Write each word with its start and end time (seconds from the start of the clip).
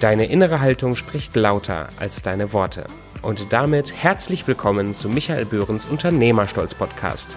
Deine 0.00 0.24
innere 0.24 0.60
Haltung 0.60 0.96
spricht 0.96 1.36
lauter 1.36 1.88
als 1.98 2.22
deine 2.22 2.54
Worte. 2.54 2.86
Und 3.20 3.52
damit 3.52 3.92
herzlich 4.02 4.46
willkommen 4.46 4.94
zu 4.94 5.10
Michael 5.10 5.44
Böhrens 5.44 5.84
Unternehmerstolz 5.84 6.74
Podcast. 6.74 7.36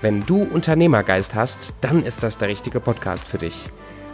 Wenn 0.00 0.24
du 0.24 0.44
Unternehmergeist 0.44 1.34
hast, 1.34 1.74
dann 1.80 2.04
ist 2.04 2.22
das 2.22 2.38
der 2.38 2.46
richtige 2.46 2.78
Podcast 2.78 3.26
für 3.26 3.38
dich. 3.38 3.68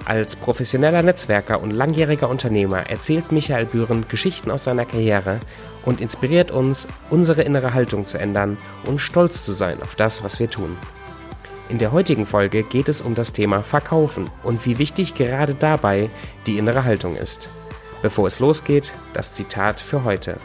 Als 0.07 0.35
professioneller 0.35 1.03
Netzwerker 1.03 1.61
und 1.61 1.73
langjähriger 1.73 2.31
Unternehmer 2.31 2.89
erzählt 2.89 3.33
Michael 3.33 3.67
Bühren 3.67 4.09
Geschichten 4.09 4.51
aus 4.51 4.65
seiner 4.65 4.87
Karriere 4.87 5.39
und 5.85 6.01
inspiriert 6.01 6.51
uns, 6.51 6.89
unsere 7.11 7.43
innere 7.43 7.75
Haltung 7.75 8.07
zu 8.07 8.17
ändern 8.17 8.57
und 8.87 9.01
stolz 9.01 9.45
zu 9.45 9.53
sein 9.53 9.83
auf 9.83 9.95
das, 9.95 10.25
was 10.25 10.41
wir 10.41 10.49
tun. 10.49 10.79
In 11.69 11.77
der 11.77 11.93
heutigen 11.93 12.25
Folge 12.25 12.63
geht 12.63 12.89
es 12.89 13.03
um 13.03 13.15
das 13.15 13.35
Thema 13.35 13.63
Verkaufen 13.63 14.31
und 14.43 14.65
wie 14.65 14.79
wichtig 14.79 15.15
gerade 15.17 15.55
dabei 15.55 16.09
die 16.47 16.57
innere 16.57 16.85
Haltung 16.85 17.15
ist. 17.15 17.51
Bevor 18.03 18.27
es 18.27 18.41
losgeht, 18.41 18.95
das 19.13 19.33
Zitat 19.33 19.79
für 19.79 20.05
heute. 20.05 20.39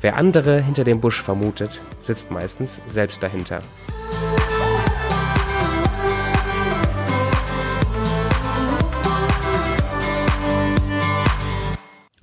Wer 0.00 0.16
andere 0.16 0.62
hinter 0.62 0.82
dem 0.82 0.98
Busch 0.98 1.20
vermutet, 1.20 1.82
sitzt 1.98 2.30
meistens 2.30 2.80
selbst 2.88 3.22
dahinter. 3.22 3.60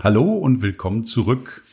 Hallo 0.02 0.24
und 0.24 0.64
willkommen 0.64 1.06
zurück. 1.06 1.64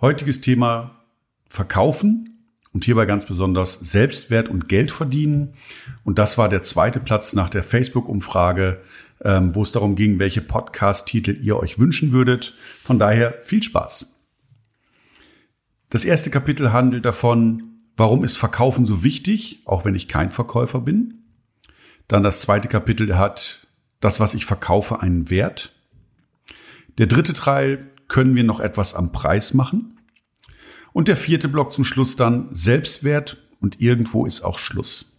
Heutiges 0.00 0.40
Thema 0.40 1.02
Verkaufen 1.48 2.30
und 2.72 2.86
hierbei 2.86 3.04
ganz 3.04 3.26
besonders 3.26 3.74
Selbstwert 3.74 4.48
und 4.48 4.68
Geld 4.70 4.90
verdienen. 4.90 5.52
Und 6.04 6.18
das 6.18 6.38
war 6.38 6.48
der 6.48 6.62
zweite 6.62 7.00
Platz 7.00 7.34
nach 7.34 7.50
der 7.50 7.62
Facebook-Umfrage 7.62 8.80
ähm, 9.24 9.54
wo 9.54 9.62
es 9.62 9.72
darum 9.72 9.96
ging, 9.96 10.18
welche 10.18 10.40
Podcast-Titel 10.40 11.38
ihr 11.42 11.56
euch 11.56 11.78
wünschen 11.78 12.12
würdet. 12.12 12.54
Von 12.82 12.98
daher 12.98 13.34
viel 13.40 13.62
Spaß. 13.62 14.14
Das 15.90 16.04
erste 16.04 16.30
Kapitel 16.30 16.72
handelt 16.72 17.04
davon, 17.04 17.78
warum 17.96 18.24
ist 18.24 18.36
Verkaufen 18.36 18.86
so 18.86 19.02
wichtig, 19.02 19.62
auch 19.64 19.84
wenn 19.84 19.94
ich 19.94 20.08
kein 20.08 20.30
Verkäufer 20.30 20.80
bin. 20.80 21.18
Dann 22.08 22.22
das 22.22 22.40
zweite 22.40 22.68
Kapitel 22.68 23.16
hat 23.16 23.66
das, 24.00 24.20
was 24.20 24.34
ich 24.34 24.46
verkaufe, 24.46 25.00
einen 25.00 25.30
Wert. 25.30 25.72
Der 26.98 27.06
dritte 27.06 27.34
Teil, 27.34 27.90
können 28.10 28.34
wir 28.34 28.44
noch 28.44 28.60
etwas 28.60 28.94
am 28.94 29.12
Preis 29.12 29.54
machen? 29.54 29.98
Und 30.92 31.08
der 31.08 31.16
vierte 31.16 31.48
Block 31.48 31.72
zum 31.72 31.84
Schluss 31.84 32.16
dann 32.16 32.48
Selbstwert 32.50 33.36
und 33.60 33.80
irgendwo 33.80 34.26
ist 34.26 34.42
auch 34.42 34.58
Schluss. 34.58 35.12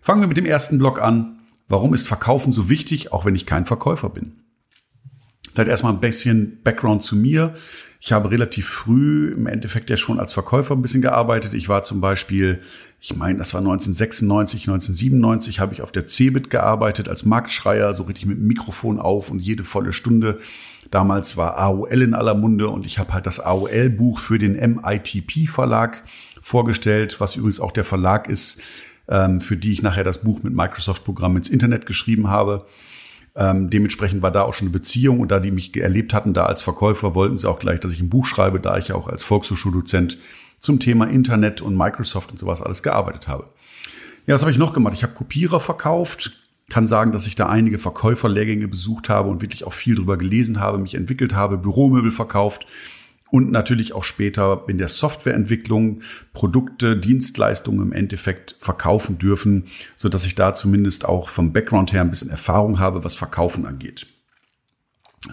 Fangen 0.00 0.22
wir 0.22 0.28
mit 0.28 0.38
dem 0.38 0.46
ersten 0.46 0.78
Block 0.78 1.00
an. 1.00 1.37
Warum 1.68 1.92
ist 1.94 2.08
Verkaufen 2.08 2.52
so 2.52 2.68
wichtig, 2.68 3.12
auch 3.12 3.24
wenn 3.24 3.34
ich 3.34 3.46
kein 3.46 3.66
Verkäufer 3.66 4.08
bin? 4.08 4.32
Vielleicht 5.52 5.70
erstmal 5.70 5.92
ein 5.92 6.00
bisschen 6.00 6.62
Background 6.62 7.02
zu 7.02 7.16
mir. 7.16 7.52
Ich 8.00 8.12
habe 8.12 8.30
relativ 8.30 8.68
früh 8.68 9.32
im 9.32 9.48
Endeffekt 9.48 9.90
ja 9.90 9.96
schon 9.96 10.20
als 10.20 10.32
Verkäufer 10.32 10.74
ein 10.76 10.82
bisschen 10.82 11.02
gearbeitet. 11.02 11.52
Ich 11.52 11.68
war 11.68 11.82
zum 11.82 12.00
Beispiel, 12.00 12.60
ich 13.00 13.16
meine, 13.16 13.38
das 13.38 13.54
war 13.54 13.60
1996, 13.60 14.68
1997, 14.68 15.58
habe 15.58 15.74
ich 15.74 15.82
auf 15.82 15.90
der 15.90 16.06
Cebit 16.06 16.48
gearbeitet 16.48 17.08
als 17.08 17.24
Marktschreier, 17.24 17.92
so 17.94 18.04
richtig 18.04 18.26
mit 18.26 18.38
dem 18.38 18.46
Mikrofon 18.46 19.00
auf 19.00 19.30
und 19.32 19.40
jede 19.40 19.64
volle 19.64 19.92
Stunde. 19.92 20.38
Damals 20.92 21.36
war 21.36 21.58
AOL 21.58 22.02
in 22.02 22.14
aller 22.14 22.34
Munde 22.34 22.68
und 22.68 22.86
ich 22.86 23.00
habe 23.00 23.12
halt 23.12 23.26
das 23.26 23.40
AOL-Buch 23.40 24.20
für 24.20 24.38
den 24.38 24.52
MITP-Verlag 24.52 26.04
vorgestellt, 26.40 27.20
was 27.20 27.34
übrigens 27.34 27.58
auch 27.58 27.72
der 27.72 27.84
Verlag 27.84 28.28
ist, 28.28 28.60
für 29.08 29.56
die 29.56 29.72
ich 29.72 29.82
nachher 29.82 30.04
das 30.04 30.18
Buch 30.18 30.42
mit 30.42 30.54
Microsoft-Programm 30.54 31.36
ins 31.38 31.48
Internet 31.48 31.86
geschrieben 31.86 32.28
habe. 32.28 32.66
Ähm, 33.34 33.70
dementsprechend 33.70 34.20
war 34.20 34.32
da 34.32 34.42
auch 34.42 34.52
schon 34.52 34.66
eine 34.66 34.72
Beziehung 34.72 35.20
und 35.20 35.30
da 35.30 35.38
die 35.38 35.50
mich 35.50 35.74
erlebt 35.76 36.12
hatten, 36.12 36.34
da 36.34 36.44
als 36.44 36.60
Verkäufer, 36.60 37.14
wollten 37.14 37.38
sie 37.38 37.48
auch 37.48 37.58
gleich, 37.58 37.80
dass 37.80 37.92
ich 37.92 38.00
ein 38.00 38.10
Buch 38.10 38.26
schreibe, 38.26 38.60
da 38.60 38.76
ich 38.76 38.92
auch 38.92 39.06
als 39.08 39.22
Volkshochschuldozent 39.22 40.18
zum 40.58 40.80
Thema 40.80 41.08
Internet 41.08 41.62
und 41.62 41.76
Microsoft 41.76 42.32
und 42.32 42.38
sowas 42.38 42.62
alles 42.62 42.82
gearbeitet 42.82 43.28
habe. 43.28 43.48
Ja, 44.26 44.34
was 44.34 44.42
habe 44.42 44.50
ich 44.50 44.58
noch 44.58 44.72
gemacht? 44.72 44.94
Ich 44.94 45.04
habe 45.04 45.14
Kopierer 45.14 45.60
verkauft, 45.60 46.32
kann 46.68 46.86
sagen, 46.86 47.12
dass 47.12 47.26
ich 47.26 47.36
da 47.36 47.48
einige 47.48 47.78
Verkäuferlehrgänge 47.78 48.68
besucht 48.68 49.08
habe 49.08 49.30
und 49.30 49.40
wirklich 49.40 49.64
auch 49.64 49.72
viel 49.72 49.94
drüber 49.94 50.18
gelesen 50.18 50.60
habe, 50.60 50.78
mich 50.78 50.94
entwickelt 50.94 51.34
habe, 51.34 51.56
Büromöbel 51.56 52.10
verkauft 52.10 52.66
und 53.30 53.50
natürlich 53.50 53.92
auch 53.92 54.04
später 54.04 54.64
in 54.68 54.78
der 54.78 54.88
Softwareentwicklung 54.88 56.00
Produkte, 56.32 56.96
Dienstleistungen 56.96 57.86
im 57.86 57.92
Endeffekt 57.92 58.56
verkaufen 58.58 59.18
dürfen, 59.18 59.64
so 59.96 60.08
dass 60.08 60.26
ich 60.26 60.34
da 60.34 60.54
zumindest 60.54 61.04
auch 61.04 61.28
vom 61.28 61.52
Background 61.52 61.92
her 61.92 62.00
ein 62.00 62.10
bisschen 62.10 62.30
Erfahrung 62.30 62.78
habe, 62.78 63.04
was 63.04 63.14
Verkaufen 63.14 63.66
angeht. 63.66 64.06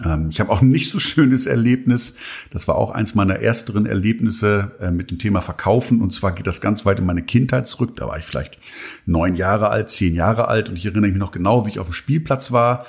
Ähm, 0.04 0.28
ich 0.30 0.40
habe 0.40 0.50
auch 0.50 0.62
ein 0.62 0.68
nicht 0.68 0.90
so 0.90 0.98
schönes 0.98 1.46
Erlebnis. 1.46 2.16
Das 2.50 2.68
war 2.68 2.76
auch 2.76 2.90
eins 2.90 3.14
meiner 3.14 3.36
ersteren 3.36 3.86
Erlebnisse 3.86 4.72
äh, 4.80 4.90
mit 4.90 5.10
dem 5.10 5.18
Thema 5.18 5.40
Verkaufen. 5.40 6.02
Und 6.02 6.12
zwar 6.12 6.32
geht 6.32 6.46
das 6.46 6.60
ganz 6.60 6.84
weit 6.84 6.98
in 6.98 7.06
meine 7.06 7.22
Kindheit 7.22 7.68
zurück. 7.68 7.96
Da 7.96 8.08
war 8.08 8.18
ich 8.18 8.24
vielleicht 8.24 8.58
neun 9.06 9.36
Jahre 9.36 9.68
alt, 9.68 9.90
zehn 9.90 10.14
Jahre 10.14 10.48
alt. 10.48 10.68
Und 10.68 10.76
ich 10.76 10.86
erinnere 10.86 11.10
mich 11.10 11.18
noch 11.18 11.30
genau, 11.30 11.66
wie 11.66 11.70
ich 11.70 11.78
auf 11.78 11.88
dem 11.88 11.94
Spielplatz 11.94 12.52
war. 12.52 12.86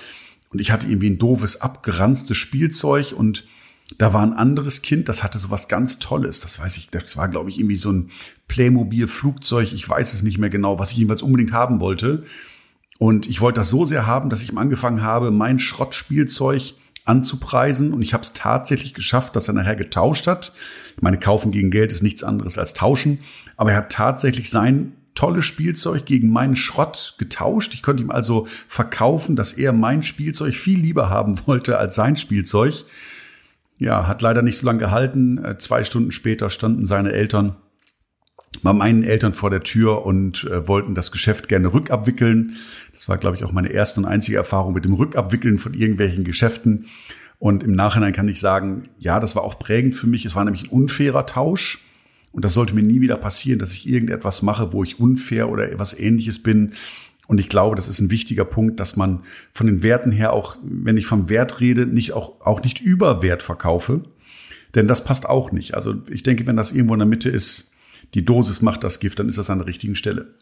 Und 0.49 0.59
ich 0.59 0.71
hatte 0.71 0.87
irgendwie 0.87 1.09
ein 1.09 1.19
doofes, 1.19 1.61
abgeranztes 1.61 2.37
Spielzeug 2.37 3.13
und 3.15 3.45
da 3.97 4.13
war 4.13 4.21
ein 4.21 4.33
anderes 4.33 4.81
Kind, 4.81 5.07
das 5.07 5.23
hatte 5.23 5.39
so 5.39 5.49
was 5.49 5.67
ganz 5.67 5.99
Tolles. 5.99 6.41
Das 6.41 6.59
weiß 6.59 6.77
ich, 6.77 6.89
das 6.89 7.15
war, 7.15 7.29
glaube 7.29 7.49
ich, 7.49 7.57
irgendwie 7.57 7.77
so 7.77 7.91
ein 7.91 8.09
Playmobil-Flugzeug. 8.47 9.71
Ich 9.71 9.87
weiß 9.87 10.13
es 10.13 10.23
nicht 10.23 10.37
mehr 10.37 10.49
genau, 10.49 10.77
was 10.77 10.91
ich 10.91 10.97
jedenfalls 10.97 11.21
unbedingt 11.21 11.53
haben 11.53 11.79
wollte. 11.79 12.23
Und 12.99 13.27
ich 13.27 13.41
wollte 13.41 13.61
das 13.61 13.69
so 13.69 13.85
sehr 13.85 14.05
haben, 14.05 14.29
dass 14.29 14.41
ich 14.41 14.51
ihm 14.51 14.57
angefangen 14.57 15.03
habe, 15.03 15.31
mein 15.31 15.59
Schrottspielzeug 15.59 16.73
anzupreisen. 17.05 17.93
Und 17.93 18.01
ich 18.01 18.13
habe 18.13 18.23
es 18.23 18.33
tatsächlich 18.33 18.93
geschafft, 18.93 19.35
dass 19.35 19.47
er 19.47 19.53
nachher 19.53 19.77
getauscht 19.77 20.27
hat. 20.27 20.51
Ich 20.97 21.01
meine, 21.01 21.17
kaufen 21.17 21.51
gegen 21.51 21.71
Geld 21.71 21.91
ist 21.91 22.03
nichts 22.03 22.23
anderes 22.23 22.57
als 22.57 22.73
tauschen. 22.73 23.19
Aber 23.55 23.71
er 23.71 23.77
hat 23.77 23.91
tatsächlich 23.91 24.49
sein 24.49 24.93
tolles 25.15 25.45
Spielzeug 25.45 26.05
gegen 26.05 26.29
meinen 26.29 26.57
Schrott 26.57 27.15
getauscht. 27.17 27.73
Ich 27.73 27.83
konnte 27.83 28.03
ihm 28.03 28.11
also 28.11 28.47
verkaufen, 28.67 29.35
dass 29.35 29.53
er 29.53 29.71
mein 29.71 30.03
Spielzeug 30.03 30.53
viel 30.53 30.79
lieber 30.79 31.09
haben 31.09 31.39
wollte 31.47 31.77
als 31.77 31.95
sein 31.95 32.17
Spielzeug 32.17 32.83
ja, 33.79 34.07
hat 34.07 34.21
leider 34.21 34.41
nicht 34.41 34.57
so 34.57 34.65
lange 34.65 34.79
gehalten. 34.79 35.43
Äh, 35.43 35.57
zwei 35.57 35.83
Stunden 35.83 36.11
später 36.11 36.49
standen 36.49 36.85
seine 36.85 37.11
Eltern 37.11 37.55
bei 38.63 38.73
meinen 38.73 39.03
Eltern 39.03 39.33
vor 39.33 39.49
der 39.49 39.61
Tür 39.61 40.05
und 40.05 40.45
äh, 40.45 40.67
wollten 40.67 40.95
das 40.95 41.11
Geschäft 41.11 41.47
gerne 41.47 41.73
rückabwickeln. 41.73 42.55
Das 42.93 43.07
war, 43.09 43.17
glaube 43.17 43.35
ich, 43.35 43.43
auch 43.43 43.51
meine 43.51 43.69
erste 43.69 43.99
und 43.99 44.05
einzige 44.05 44.37
Erfahrung 44.37 44.73
mit 44.73 44.85
dem 44.85 44.93
Rückabwickeln 44.93 45.57
von 45.57 45.73
irgendwelchen 45.73 46.23
Geschäften. 46.23 46.85
Und 47.39 47.63
im 47.63 47.73
Nachhinein 47.73 48.13
kann 48.13 48.27
ich 48.27 48.39
sagen, 48.39 48.89
ja, 48.97 49.19
das 49.19 49.35
war 49.35 49.43
auch 49.43 49.59
prägend 49.59 49.95
für 49.95 50.07
mich. 50.07 50.25
Es 50.25 50.35
war 50.35 50.43
nämlich 50.43 50.63
ein 50.63 50.69
unfairer 50.69 51.25
Tausch. 51.25 51.83
Und 52.31 52.45
das 52.45 52.53
sollte 52.53 52.73
mir 52.75 52.83
nie 52.83 53.01
wieder 53.01 53.17
passieren, 53.17 53.59
dass 53.59 53.73
ich 53.73 53.87
irgendetwas 53.87 54.41
mache, 54.41 54.73
wo 54.73 54.83
ich 54.83 54.99
unfair 54.99 55.49
oder 55.49 55.71
etwas 55.71 55.97
ähnliches 55.97 56.41
bin. 56.41 56.73
Und 57.27 57.39
ich 57.39 57.49
glaube, 57.49 57.75
das 57.75 57.89
ist 57.89 57.99
ein 57.99 58.09
wichtiger 58.09 58.45
Punkt, 58.45 58.79
dass 58.79 58.95
man 58.95 59.23
von 59.51 59.67
den 59.67 59.83
Werten 59.83 60.11
her 60.11 60.33
auch, 60.33 60.55
wenn 60.63 60.97
ich 60.97 61.05
vom 61.05 61.29
Wert 61.29 61.59
rede, 61.59 61.85
nicht 61.85 62.13
auch, 62.13 62.41
auch 62.41 62.63
nicht 62.63 62.79
über 62.79 63.21
Wert 63.21 63.43
verkaufe. 63.43 64.05
Denn 64.75 64.87
das 64.87 65.03
passt 65.03 65.27
auch 65.27 65.51
nicht. 65.51 65.75
Also 65.75 65.95
ich 66.09 66.23
denke, 66.23 66.47
wenn 66.47 66.55
das 66.55 66.71
irgendwo 66.71 66.93
in 66.93 66.99
der 66.99 67.07
Mitte 67.07 67.29
ist, 67.29 67.73
die 68.13 68.23
Dosis 68.23 68.61
macht 68.61 68.83
das 68.83 68.99
Gift, 68.99 69.19
dann 69.19 69.27
ist 69.27 69.37
das 69.37 69.49
an 69.49 69.59
der 69.59 69.67
richtigen 69.67 69.95
Stelle. 69.95 70.33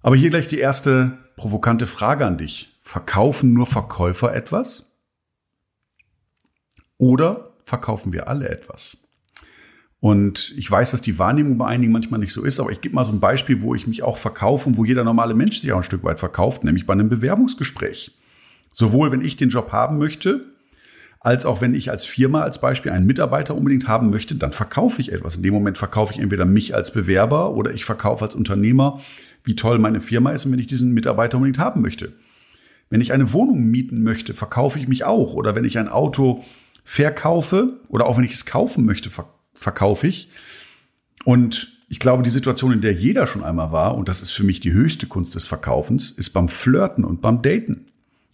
Aber 0.00 0.16
hier 0.16 0.30
gleich 0.30 0.48
die 0.48 0.58
erste 0.58 1.18
provokante 1.36 1.86
Frage 1.86 2.26
an 2.26 2.38
dich. 2.38 2.72
Verkaufen 2.80 3.52
nur 3.52 3.66
Verkäufer 3.66 4.34
etwas? 4.34 4.90
Oder 6.98 7.52
verkaufen 7.62 8.12
wir 8.12 8.28
alle 8.28 8.48
etwas? 8.48 9.01
Und 10.02 10.52
ich 10.56 10.68
weiß, 10.68 10.90
dass 10.90 11.00
die 11.00 11.20
Wahrnehmung 11.20 11.58
bei 11.58 11.66
einigen 11.68 11.92
manchmal 11.92 12.18
nicht 12.18 12.32
so 12.32 12.42
ist, 12.42 12.58
aber 12.58 12.72
ich 12.72 12.80
gebe 12.80 12.92
mal 12.92 13.04
so 13.04 13.12
ein 13.12 13.20
Beispiel, 13.20 13.62
wo 13.62 13.72
ich 13.76 13.86
mich 13.86 14.02
auch 14.02 14.16
verkaufe 14.16 14.68
und 14.68 14.76
wo 14.76 14.84
jeder 14.84 15.04
normale 15.04 15.32
Mensch 15.32 15.60
sich 15.60 15.72
auch 15.72 15.76
ein 15.76 15.84
Stück 15.84 16.02
weit 16.02 16.18
verkauft, 16.18 16.64
nämlich 16.64 16.86
bei 16.86 16.92
einem 16.92 17.08
Bewerbungsgespräch. 17.08 18.10
Sowohl 18.72 19.12
wenn 19.12 19.20
ich 19.20 19.36
den 19.36 19.50
Job 19.50 19.70
haben 19.70 19.98
möchte, 19.98 20.44
als 21.20 21.46
auch 21.46 21.60
wenn 21.60 21.72
ich 21.72 21.92
als 21.92 22.04
Firma 22.04 22.42
als 22.42 22.60
Beispiel 22.60 22.90
einen 22.90 23.06
Mitarbeiter 23.06 23.54
unbedingt 23.54 23.86
haben 23.86 24.10
möchte, 24.10 24.34
dann 24.34 24.50
verkaufe 24.50 25.00
ich 25.00 25.12
etwas. 25.12 25.36
In 25.36 25.44
dem 25.44 25.54
Moment 25.54 25.78
verkaufe 25.78 26.12
ich 26.12 26.18
entweder 26.18 26.46
mich 26.46 26.74
als 26.74 26.92
Bewerber 26.92 27.54
oder 27.54 27.70
ich 27.72 27.84
verkaufe 27.84 28.24
als 28.24 28.34
Unternehmer, 28.34 28.98
wie 29.44 29.54
toll 29.54 29.78
meine 29.78 30.00
Firma 30.00 30.32
ist 30.32 30.44
und 30.44 30.50
wenn 30.50 30.58
ich 30.58 30.66
diesen 30.66 30.94
Mitarbeiter 30.94 31.36
unbedingt 31.36 31.60
haben 31.60 31.80
möchte. 31.80 32.12
Wenn 32.90 33.00
ich 33.00 33.12
eine 33.12 33.32
Wohnung 33.32 33.66
mieten 33.66 34.02
möchte, 34.02 34.34
verkaufe 34.34 34.80
ich 34.80 34.88
mich 34.88 35.04
auch. 35.04 35.34
Oder 35.34 35.54
wenn 35.54 35.64
ich 35.64 35.78
ein 35.78 35.86
Auto 35.86 36.42
verkaufe 36.82 37.74
oder 37.86 38.08
auch 38.08 38.18
wenn 38.18 38.24
ich 38.24 38.34
es 38.34 38.46
kaufen 38.46 38.84
möchte, 38.84 39.08
verkaufe 39.08 39.41
verkaufe 39.62 40.06
ich. 40.06 40.30
Und 41.24 41.80
ich 41.88 41.98
glaube, 41.98 42.22
die 42.22 42.30
Situation, 42.30 42.72
in 42.72 42.80
der 42.80 42.92
jeder 42.92 43.26
schon 43.26 43.44
einmal 43.44 43.70
war, 43.72 43.96
und 43.96 44.08
das 44.08 44.22
ist 44.22 44.32
für 44.32 44.44
mich 44.44 44.60
die 44.60 44.72
höchste 44.72 45.06
Kunst 45.06 45.34
des 45.34 45.46
Verkaufens, 45.46 46.10
ist 46.10 46.30
beim 46.30 46.48
Flirten 46.48 47.04
und 47.04 47.20
beim 47.20 47.42
Daten. 47.42 47.86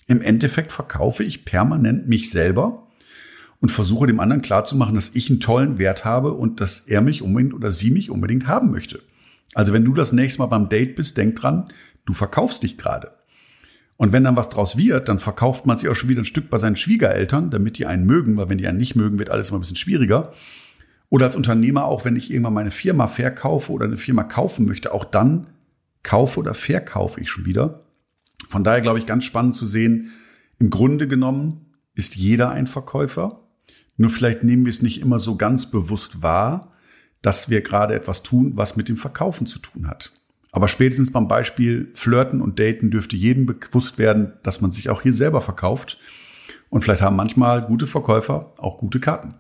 Im 0.07 0.23
Endeffekt 0.23 0.73
verkaufe 0.73 1.25
ich 1.25 1.45
permanent 1.45 2.09
mich 2.09 2.31
selber 2.31 2.87
und 3.61 3.71
versuche 3.71 4.07
dem 4.07 4.21
anderen 4.21 4.43
klarzumachen, 4.43 4.95
dass 4.95 5.15
ich 5.15 5.29
einen 5.29 5.41
tollen 5.41 5.79
Wert 5.79 6.05
habe 6.05 6.33
und 6.33 6.61
dass 6.61 6.81
er 6.81 7.01
mich 7.01 7.23
unbedingt 7.23 7.55
oder 7.55 7.73
sie 7.73 7.91
mich 7.91 8.11
unbedingt 8.11 8.47
haben 8.47 8.71
möchte. 8.71 9.01
Also 9.55 9.73
wenn 9.73 9.85
du 9.85 9.95
das 9.95 10.13
nächste 10.13 10.41
Mal 10.41 10.47
beim 10.47 10.69
Date 10.69 10.95
bist, 10.95 11.17
denk 11.17 11.37
dran, 11.37 11.65
du 12.07 12.13
verkaufst 12.13 12.63
dich 12.63 12.79
gerade. 12.79 13.11
Und 13.97 14.13
wenn 14.13 14.23
dann 14.23 14.37
was 14.37 14.49
draus 14.49 14.77
wird, 14.77 15.09
dann 15.09 15.19
verkauft 15.19 15.67
man 15.67 15.77
sich 15.79 15.89
auch 15.89 15.97
schon 15.97 16.09
wieder 16.09 16.23
ein 16.23 16.27
Stück 16.27 16.49
bei 16.49 16.59
seinen 16.59 16.77
Schwiegereltern, 16.77 17.51
damit 17.51 17.79
die 17.79 17.87
einen 17.87 18.07
mögen, 18.07 18.37
weil 18.37 18.49
wenn 18.49 18.59
die 18.59 18.69
einen 18.69 18.79
nicht 18.79 18.95
mögen, 18.95 19.19
wird 19.19 19.31
alles 19.31 19.49
immer 19.49 19.59
ein 19.59 19.63
bisschen 19.63 19.77
schwieriger. 19.77 20.33
Oder 21.11 21.27
als 21.27 21.37
Unternehmer 21.37 21.85
auch, 21.85 22.05
wenn 22.05 22.17
ich 22.17 22.31
irgendwann 22.31 22.55
meine 22.55 22.71
Firma 22.71 23.07
verkaufe 23.07 23.73
oder 23.73 23.87
eine 23.87 23.97
Firma 23.97 24.25
kaufen 24.25 24.67
möchte, 24.67 24.93
auch 24.93 25.05
dann 25.05 25.47
kaufe 26.03 26.41
oder 26.41 26.55
verkaufe 26.55 27.21
ich 27.21 27.31
schon 27.31 27.47
wieder. 27.47 27.85
Von 28.49 28.65
daher 28.65 28.81
glaube 28.81 28.99
ich 28.99 29.07
ganz 29.07 29.25
spannend 29.25 29.55
zu 29.55 29.67
sehen, 29.67 30.11
im 30.59 30.71
Grunde 30.71 31.09
genommen 31.09 31.73
ist 31.95 32.17
jeder 32.17 32.51
ein 32.51 32.67
Verkäufer. 32.67 33.49
Nur 33.97 34.11
vielleicht 34.11 34.43
nehmen 34.45 34.65
wir 34.65 34.71
es 34.71 34.83
nicht 34.83 35.01
immer 35.01 35.19
so 35.19 35.37
ganz 35.37 35.71
bewusst 35.71 36.23
wahr, 36.23 36.73
dass 37.23 37.49
wir 37.49 37.63
gerade 37.63 37.95
etwas 37.95 38.23
tun, 38.23 38.57
was 38.57 38.77
mit 38.77 38.89
dem 38.89 38.97
Verkaufen 38.97 39.47
zu 39.47 39.59
tun 39.59 39.89
hat. 39.89 40.13
Aber 40.53 40.69
spätestens 40.69 41.13
beim 41.13 41.29
Beispiel 41.29 41.91
Flirten 41.93 42.41
und 42.41 42.59
Daten 42.59 42.91
dürfte 42.91 43.17
jedem 43.17 43.47
bewusst 43.47 43.99
werden, 43.99 44.33
dass 44.43 44.61
man 44.61 44.73
sich 44.73 44.89
auch 44.89 45.03
hier 45.03 45.15
selber 45.15 45.41
verkauft. 45.41 45.99
Und 46.71 46.83
vielleicht 46.83 47.03
haben 47.03 47.17
manchmal 47.17 47.63
gute 47.63 47.87
Verkäufer 47.87 48.55
auch 48.57 48.79
gute 48.79 49.01
Karten. 49.01 49.35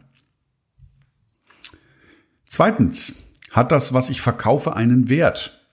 Zweitens, 2.48 3.14
hat 3.50 3.70
das, 3.70 3.92
was 3.92 4.10
ich 4.10 4.20
verkaufe, 4.20 4.74
einen 4.74 5.08
Wert? 5.08 5.64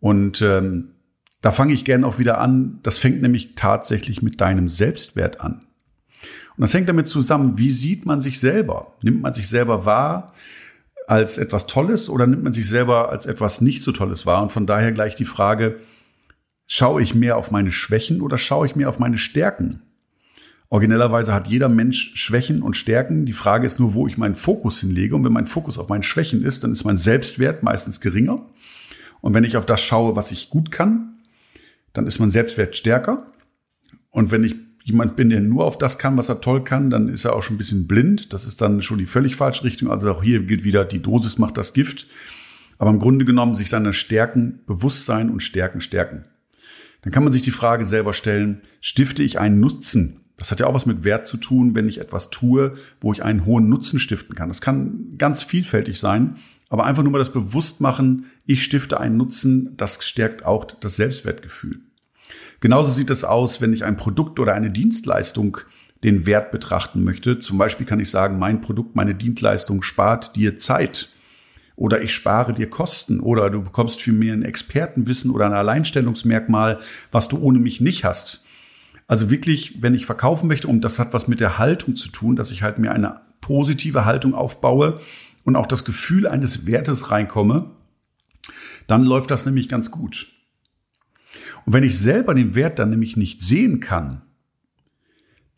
Und 0.00 0.40
ähm, 0.40 0.92
da 1.42 1.50
fange 1.50 1.74
ich 1.74 1.84
gerne 1.84 2.06
auch 2.06 2.18
wieder 2.18 2.38
an. 2.38 2.80
Das 2.82 2.98
fängt 2.98 3.20
nämlich 3.20 3.54
tatsächlich 3.54 4.22
mit 4.22 4.40
deinem 4.40 4.68
Selbstwert 4.68 5.40
an. 5.40 5.60
Und 6.56 6.62
das 6.62 6.74
hängt 6.74 6.88
damit 6.88 7.08
zusammen, 7.08 7.58
wie 7.58 7.70
sieht 7.70 8.06
man 8.06 8.20
sich 8.20 8.40
selber? 8.40 8.94
Nimmt 9.02 9.22
man 9.22 9.34
sich 9.34 9.48
selber 9.48 9.84
wahr? 9.84 10.32
als 11.10 11.38
etwas 11.38 11.66
Tolles 11.66 12.08
oder 12.08 12.28
nimmt 12.28 12.44
man 12.44 12.52
sich 12.52 12.68
selber 12.68 13.10
als 13.10 13.26
etwas 13.26 13.60
nicht 13.60 13.82
so 13.82 13.90
Tolles 13.90 14.26
wahr? 14.26 14.42
Und 14.42 14.52
von 14.52 14.66
daher 14.66 14.92
gleich 14.92 15.16
die 15.16 15.24
Frage, 15.24 15.80
schaue 16.68 17.02
ich 17.02 17.16
mehr 17.16 17.36
auf 17.36 17.50
meine 17.50 17.72
Schwächen 17.72 18.20
oder 18.20 18.38
schaue 18.38 18.64
ich 18.66 18.76
mehr 18.76 18.88
auf 18.88 19.00
meine 19.00 19.18
Stärken? 19.18 19.82
Originellerweise 20.72 21.34
hat 21.34 21.48
jeder 21.48 21.68
Mensch 21.68 22.12
Schwächen 22.14 22.62
und 22.62 22.76
Stärken. 22.76 23.26
Die 23.26 23.32
Frage 23.32 23.66
ist 23.66 23.80
nur, 23.80 23.94
wo 23.94 24.06
ich 24.06 24.16
meinen 24.16 24.36
Fokus 24.36 24.78
hinlege. 24.78 25.16
Und 25.16 25.24
wenn 25.24 25.32
mein 25.32 25.46
Fokus 25.46 25.78
auf 25.78 25.88
meinen 25.88 26.04
Schwächen 26.04 26.44
ist, 26.44 26.62
dann 26.62 26.70
ist 26.70 26.84
mein 26.84 26.96
Selbstwert 26.96 27.64
meistens 27.64 28.00
geringer. 28.00 28.46
Und 29.20 29.34
wenn 29.34 29.42
ich 29.42 29.56
auf 29.56 29.66
das 29.66 29.80
schaue, 29.80 30.14
was 30.14 30.30
ich 30.30 30.48
gut 30.48 30.70
kann, 30.70 31.18
dann 31.92 32.06
ist 32.06 32.20
mein 32.20 32.30
Selbstwert 32.30 32.76
stärker. 32.76 33.32
Und 34.10 34.30
wenn 34.30 34.44
ich 34.44 34.54
jemand 34.84 35.16
bin, 35.16 35.30
der 35.30 35.40
nur 35.40 35.64
auf 35.64 35.76
das 35.76 35.98
kann, 35.98 36.16
was 36.16 36.28
er 36.28 36.40
toll 36.40 36.62
kann, 36.62 36.88
dann 36.88 37.08
ist 37.08 37.24
er 37.24 37.34
auch 37.34 37.42
schon 37.42 37.56
ein 37.56 37.58
bisschen 37.58 37.88
blind. 37.88 38.32
Das 38.32 38.46
ist 38.46 38.60
dann 38.60 38.80
schon 38.80 38.98
die 38.98 39.06
völlig 39.06 39.34
falsche 39.34 39.64
Richtung. 39.64 39.90
Also 39.90 40.12
auch 40.12 40.22
hier 40.22 40.44
gilt 40.44 40.62
wieder, 40.62 40.84
die 40.84 41.02
Dosis 41.02 41.36
macht 41.36 41.58
das 41.58 41.72
Gift. 41.72 42.06
Aber 42.78 42.90
im 42.90 43.00
Grunde 43.00 43.24
genommen 43.24 43.56
sich 43.56 43.68
seiner 43.68 43.92
Stärken 43.92 44.60
bewusst 44.66 45.04
sein 45.04 45.30
und 45.30 45.40
Stärken 45.40 45.80
stärken. 45.80 46.22
Dann 47.02 47.12
kann 47.12 47.24
man 47.24 47.32
sich 47.32 47.42
die 47.42 47.50
Frage 47.50 47.84
selber 47.84 48.12
stellen, 48.12 48.60
stifte 48.80 49.24
ich 49.24 49.40
einen 49.40 49.58
Nutzen? 49.58 50.20
Das 50.40 50.50
hat 50.50 50.58
ja 50.58 50.66
auch 50.66 50.74
was 50.74 50.86
mit 50.86 51.04
Wert 51.04 51.26
zu 51.26 51.36
tun, 51.36 51.74
wenn 51.74 51.86
ich 51.86 52.00
etwas 52.00 52.30
tue, 52.30 52.72
wo 53.02 53.12
ich 53.12 53.22
einen 53.22 53.44
hohen 53.44 53.68
Nutzen 53.68 54.00
stiften 54.00 54.34
kann. 54.34 54.48
Das 54.48 54.62
kann 54.62 55.18
ganz 55.18 55.42
vielfältig 55.42 56.00
sein, 56.00 56.36
aber 56.70 56.86
einfach 56.86 57.02
nur 57.02 57.12
mal 57.12 57.18
das 57.18 57.32
Bewusstmachen, 57.32 58.24
ich 58.46 58.64
stifte 58.64 58.98
einen 58.98 59.18
Nutzen, 59.18 59.76
das 59.76 60.02
stärkt 60.02 60.46
auch 60.46 60.64
das 60.64 60.96
Selbstwertgefühl. 60.96 61.80
Genauso 62.60 62.90
sieht 62.90 63.10
es 63.10 63.22
aus, 63.22 63.60
wenn 63.60 63.74
ich 63.74 63.84
ein 63.84 63.98
Produkt 63.98 64.40
oder 64.40 64.54
eine 64.54 64.70
Dienstleistung 64.70 65.58
den 66.04 66.24
Wert 66.24 66.52
betrachten 66.52 67.04
möchte. 67.04 67.38
Zum 67.38 67.58
Beispiel 67.58 67.84
kann 67.84 68.00
ich 68.00 68.08
sagen, 68.08 68.38
mein 68.38 68.62
Produkt, 68.62 68.96
meine 68.96 69.14
Dienstleistung 69.14 69.82
spart 69.82 70.36
dir 70.36 70.56
Zeit 70.56 71.10
oder 71.76 72.00
ich 72.00 72.14
spare 72.14 72.54
dir 72.54 72.70
Kosten 72.70 73.20
oder 73.20 73.50
du 73.50 73.62
bekommst 73.62 74.00
für 74.00 74.12
mir 74.12 74.32
ein 74.32 74.42
Expertenwissen 74.42 75.30
oder 75.30 75.44
ein 75.44 75.52
Alleinstellungsmerkmal, 75.52 76.78
was 77.12 77.28
du 77.28 77.38
ohne 77.38 77.58
mich 77.58 77.82
nicht 77.82 78.04
hast. 78.04 78.42
Also 79.10 79.28
wirklich, 79.28 79.82
wenn 79.82 79.96
ich 79.96 80.06
verkaufen 80.06 80.46
möchte, 80.46 80.68
und 80.68 80.82
das 80.82 81.00
hat 81.00 81.12
was 81.12 81.26
mit 81.26 81.40
der 81.40 81.58
Haltung 81.58 81.96
zu 81.96 82.10
tun, 82.10 82.36
dass 82.36 82.52
ich 82.52 82.62
halt 82.62 82.78
mir 82.78 82.92
eine 82.92 83.20
positive 83.40 84.04
Haltung 84.04 84.34
aufbaue 84.34 85.00
und 85.42 85.56
auch 85.56 85.66
das 85.66 85.84
Gefühl 85.84 86.28
eines 86.28 86.64
Wertes 86.64 87.10
reinkomme, 87.10 87.72
dann 88.86 89.02
läuft 89.02 89.32
das 89.32 89.44
nämlich 89.44 89.68
ganz 89.68 89.90
gut. 89.90 90.28
Und 91.66 91.72
wenn 91.72 91.82
ich 91.82 91.98
selber 91.98 92.34
den 92.34 92.54
Wert 92.54 92.78
dann 92.78 92.90
nämlich 92.90 93.16
nicht 93.16 93.42
sehen 93.42 93.80
kann, 93.80 94.22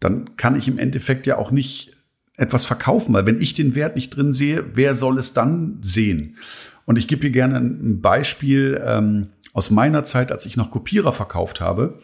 dann 0.01 0.35
kann 0.39 0.57
ich 0.57 0.67
im 0.67 0.79
Endeffekt 0.79 1.27
ja 1.27 1.37
auch 1.37 1.51
nicht 1.51 1.93
etwas 2.39 2.65
verkaufen, 2.65 3.13
weil 3.13 3.27
wenn 3.27 3.39
ich 3.39 3.53
den 3.53 3.75
Wert 3.75 3.97
nicht 3.97 4.17
drin 4.17 4.33
sehe, 4.33 4.65
wer 4.77 4.95
soll 4.95 5.19
es 5.19 5.35
dann 5.35 5.77
sehen? 5.83 6.39
Und 6.87 6.97
ich 6.97 7.07
gebe 7.07 7.21
hier 7.21 7.33
gerne 7.33 7.59
ein 7.59 8.01
Beispiel 8.01 8.83
ähm, 8.83 9.29
aus 9.53 9.71
meiner 9.71 10.05
Zeit, 10.05 10.33
als 10.33 10.47
ich 10.47 10.57
noch 10.57 10.71
Kopierer 10.71 11.13
verkauft 11.13 11.61
habe. 11.61 12.01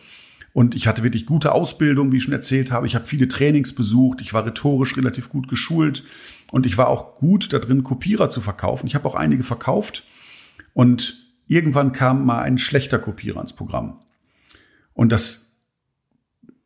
Und 0.53 0.75
ich 0.75 0.89
hatte 0.89 1.05
wirklich 1.05 1.27
gute 1.27 1.53
Ausbildung, 1.53 2.11
wie 2.11 2.17
ich 2.17 2.25
schon 2.25 2.33
erzählt 2.33 2.73
habe. 2.73 2.87
Ich 2.87 2.95
habe 2.95 3.07
viele 3.07 3.29
Trainings 3.29 3.75
besucht. 3.75 4.21
Ich 4.21 4.33
war 4.33 4.45
rhetorisch 4.45 4.97
relativ 4.97 5.29
gut 5.29 5.49
geschult. 5.49 6.05
Und 6.51 6.67
ich 6.67 6.79
war 6.79 6.89
auch 6.89 7.17
gut 7.17 7.53
da 7.53 7.59
drin, 7.59 7.85
Kopierer 7.85 8.31
zu 8.31 8.41
verkaufen. 8.41 8.87
Ich 8.87 8.95
habe 8.95 9.07
auch 9.07 9.15
einige 9.15 9.45
verkauft. 9.45 10.05
Und 10.73 11.29
Irgendwann 11.49 11.93
kam 11.93 12.27
mal 12.27 12.43
ein 12.43 12.59
schlechter 12.59 12.99
Kopierer 12.99 13.41
ins 13.41 13.55
Programm. 13.55 13.99
Und 14.93 15.11
das 15.11 15.57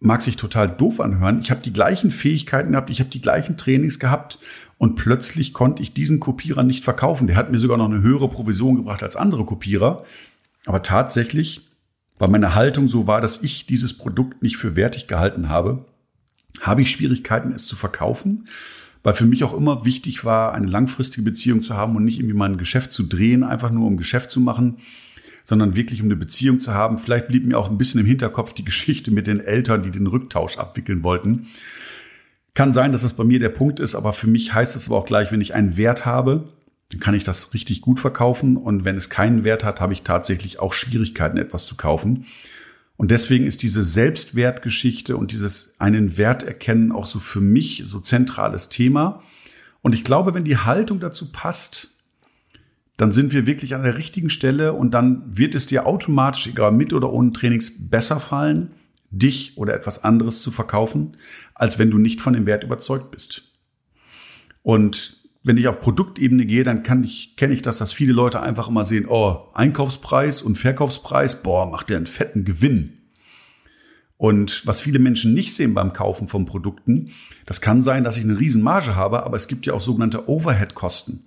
mag 0.01 0.21
sich 0.21 0.37
total 0.37 0.69
doof 0.69 0.99
anhören. 0.99 1.39
Ich 1.39 1.53
habe 1.53 1.63
die 1.63 1.73
gleichen 1.73 2.11
Fähigkeiten 2.11 2.73
gehabt, 2.73 2.91
ich 2.91 2.99
habe 2.99 3.09
die 3.09 3.21
gleichen 3.21 3.57
Trainings 3.57 4.01
gehabt 4.01 4.41
und 4.79 4.97
plötzlich 4.97 5.55
konnte 5.55 5.85
ich 5.85 5.95
diesen 5.95 6.19
Kopierer 6.19 6.65
nicht 6.65 6.83
verkaufen. 6.83 7.29
Der 7.29 7.37
hat 7.37 7.53
mir 7.53 7.59
sogar 7.59 7.79
noch 7.79 7.89
eine 7.89 8.03
höhere 8.03 8.29
Provision 8.29 8.75
gebracht 8.75 9.05
als 9.05 9.15
andere 9.15 9.45
Kopierer. 9.45 10.03
Aber 10.67 10.83
tatsächlich, 10.83 11.69
weil 12.23 12.31
meine 12.31 12.55
Haltung 12.55 12.87
so 12.87 13.09
war, 13.09 13.21
dass 13.21 13.43
ich 13.43 13.67
dieses 13.67 13.99
Produkt 13.99 14.43
nicht 14.43 14.57
für 14.57 14.77
wertig 14.77 15.09
gehalten 15.09 15.49
habe, 15.49 15.85
habe 16.61 16.83
ich 16.83 16.93
Schwierigkeiten, 16.93 17.53
es 17.53 17.67
zu 17.67 17.75
verkaufen 17.75 18.47
weil 19.03 19.15
für 19.15 19.27
mich 19.27 19.43
auch 19.45 19.53
immer 19.53 19.85
wichtig 19.85 20.25
war, 20.25 20.55
eine 20.55 20.67
langfristige 20.67 21.23
Beziehung 21.23 21.63
zu 21.63 21.77
haben 21.77 21.97
und 21.97 22.05
nicht 22.05 22.19
irgendwie 22.19 22.37
mein 22.37 22.57
Geschäft 22.57 22.93
zu 22.93 23.03
drehen, 23.03 23.43
einfach 23.43 23.71
nur 23.71 23.87
um 23.87 23.97
Geschäft 23.97 24.31
zu 24.31 24.41
machen, 24.41 24.79
sondern 25.45 25.75
wirklich 25.75 26.01
um 26.01 26.07
eine 26.07 26.17
Beziehung 26.17 26.61
zu 26.61 26.73
haben. 26.73 26.99
Vielleicht 26.99 27.29
blieb 27.29 27.45
mir 27.45 27.59
auch 27.59 27.69
ein 27.69 27.79
bisschen 27.79 28.01
im 28.01 28.07
Hinterkopf 28.07 28.53
die 28.53 28.65
Geschichte 28.65 29.11
mit 29.11 29.27
den 29.27 29.41
Eltern, 29.41 29.83
die 29.83 29.91
den 29.91 30.07
Rücktausch 30.07 30.57
abwickeln 30.59 31.03
wollten. 31.03 31.49
Kann 32.55 32.75
sein, 32.75 32.93
dass 32.93 33.03
das 33.03 33.15
bei 33.15 33.25
mir 33.25 33.41
der 33.41 33.49
Punkt 33.49 33.81
ist, 33.81 33.95
aber 33.95 34.13
für 34.13 34.29
mich 34.29 34.55
heißt 34.55 34.77
es 34.77 34.89
aber 34.89 34.99
auch 34.99 35.07
gleich, 35.07 35.33
wenn 35.33 35.41
ich 35.41 35.55
einen 35.55 35.77
Wert 35.77 36.07
habe, 36.07 36.49
dann 36.93 37.01
kann 37.01 37.15
ich 37.15 37.25
das 37.25 37.55
richtig 37.55 37.81
gut 37.81 38.01
verkaufen 38.01 38.57
und 38.57 38.85
wenn 38.85 38.97
es 38.97 39.09
keinen 39.09 39.45
Wert 39.45 39.65
hat, 39.65 39.81
habe 39.81 39.95
ich 39.95 40.03
tatsächlich 40.03 40.61
auch 40.61 40.75
Schwierigkeiten, 40.75 41.39
etwas 41.39 41.65
zu 41.65 41.77
kaufen. 41.77 42.27
Und 42.97 43.11
deswegen 43.11 43.47
ist 43.47 43.63
diese 43.63 43.83
Selbstwertgeschichte 43.83 45.17
und 45.17 45.33
dieses 45.33 45.73
einen 45.81 46.19
Wert 46.19 46.43
erkennen 46.43 46.93
auch 46.93 47.07
so 47.07 47.19
für 47.19 47.41
mich 47.41 47.83
so 47.87 47.99
zentrales 47.99 48.69
Thema. 48.69 49.23
Und 49.81 49.95
ich 49.95 50.05
glaube, 50.05 50.35
wenn 50.35 50.45
die 50.45 50.59
Haltung 50.59 51.01
dazu 51.01 51.33
passt, 51.33 51.97
dann 52.99 53.11
sind 53.11 53.33
wir 53.33 53.47
wirklich 53.47 53.75
an 53.75 53.83
der 53.83 53.97
richtigen 53.97 54.31
Stelle 54.31 54.75
und 54.75 54.93
dann 54.93 55.23
wird 55.27 55.55
es 55.55 55.65
dir 55.67 55.87
automatisch, 55.87 56.47
egal 56.47 56.73
mit 56.73 56.93
oder 56.93 57.11
ohne 57.11 57.33
Trainings, 57.33 57.73
besser 57.89 58.21
fallen, 58.21 58.73
dich 59.11 59.57
oder 59.57 59.75
etwas 59.75 60.05
anderes 60.05 60.43
zu 60.43 60.51
verkaufen, 60.51 61.17
als 61.55 61.79
wenn 61.79 61.91
du 61.91 61.99
nicht 61.99 62.21
von 62.21 62.35
dem 62.35 62.45
Wert 62.47 62.65
überzeugt 62.65 63.11
bist. 63.11 63.55
Und 64.63 65.22
wenn 65.45 65.57
ich 65.57 65.69
auf 65.69 65.81
Produktebene 65.81 66.47
gehe, 66.47 66.65
dann 66.65 66.83
kann 66.83 67.03
ich, 67.03 67.37
kenne 67.37 67.55
ich 67.55 67.63
das, 67.63 67.79
dass 67.79 67.93
viele 67.93 68.13
Leute 68.13 68.41
einfach 68.41 68.69
immer 68.69 68.85
sehen, 68.85 69.07
oh, 69.09 69.49
Einkaufspreis 69.55 70.43
und 70.43 70.57
Verkaufspreis, 70.57 71.43
boah, 71.43 71.67
macht 71.67 71.91
der 71.91 71.97
einen 71.97 72.07
fetten 72.07 72.45
Gewinn. 72.45 72.99
Und 74.17 74.65
was 74.67 74.81
viele 74.81 75.01
Menschen 75.01 75.35
nicht 75.35 75.53
sehen 75.53 75.75
beim 75.75 75.93
Kaufen 75.93 76.29
von 76.29 76.47
Produkten, 76.47 77.11
das 77.45 77.61
kann 77.61 77.83
sein, 77.83 78.05
dass 78.05 78.17
ich 78.17 78.23
eine 78.23 78.39
Riesenmarge 78.39 78.95
habe, 78.95 79.25
aber 79.25 79.37
es 79.37 79.49
gibt 79.49 79.67
ja 79.67 79.73
auch 79.73 79.81
sogenannte 79.81 80.29
Overhead-Kosten. 80.29 81.25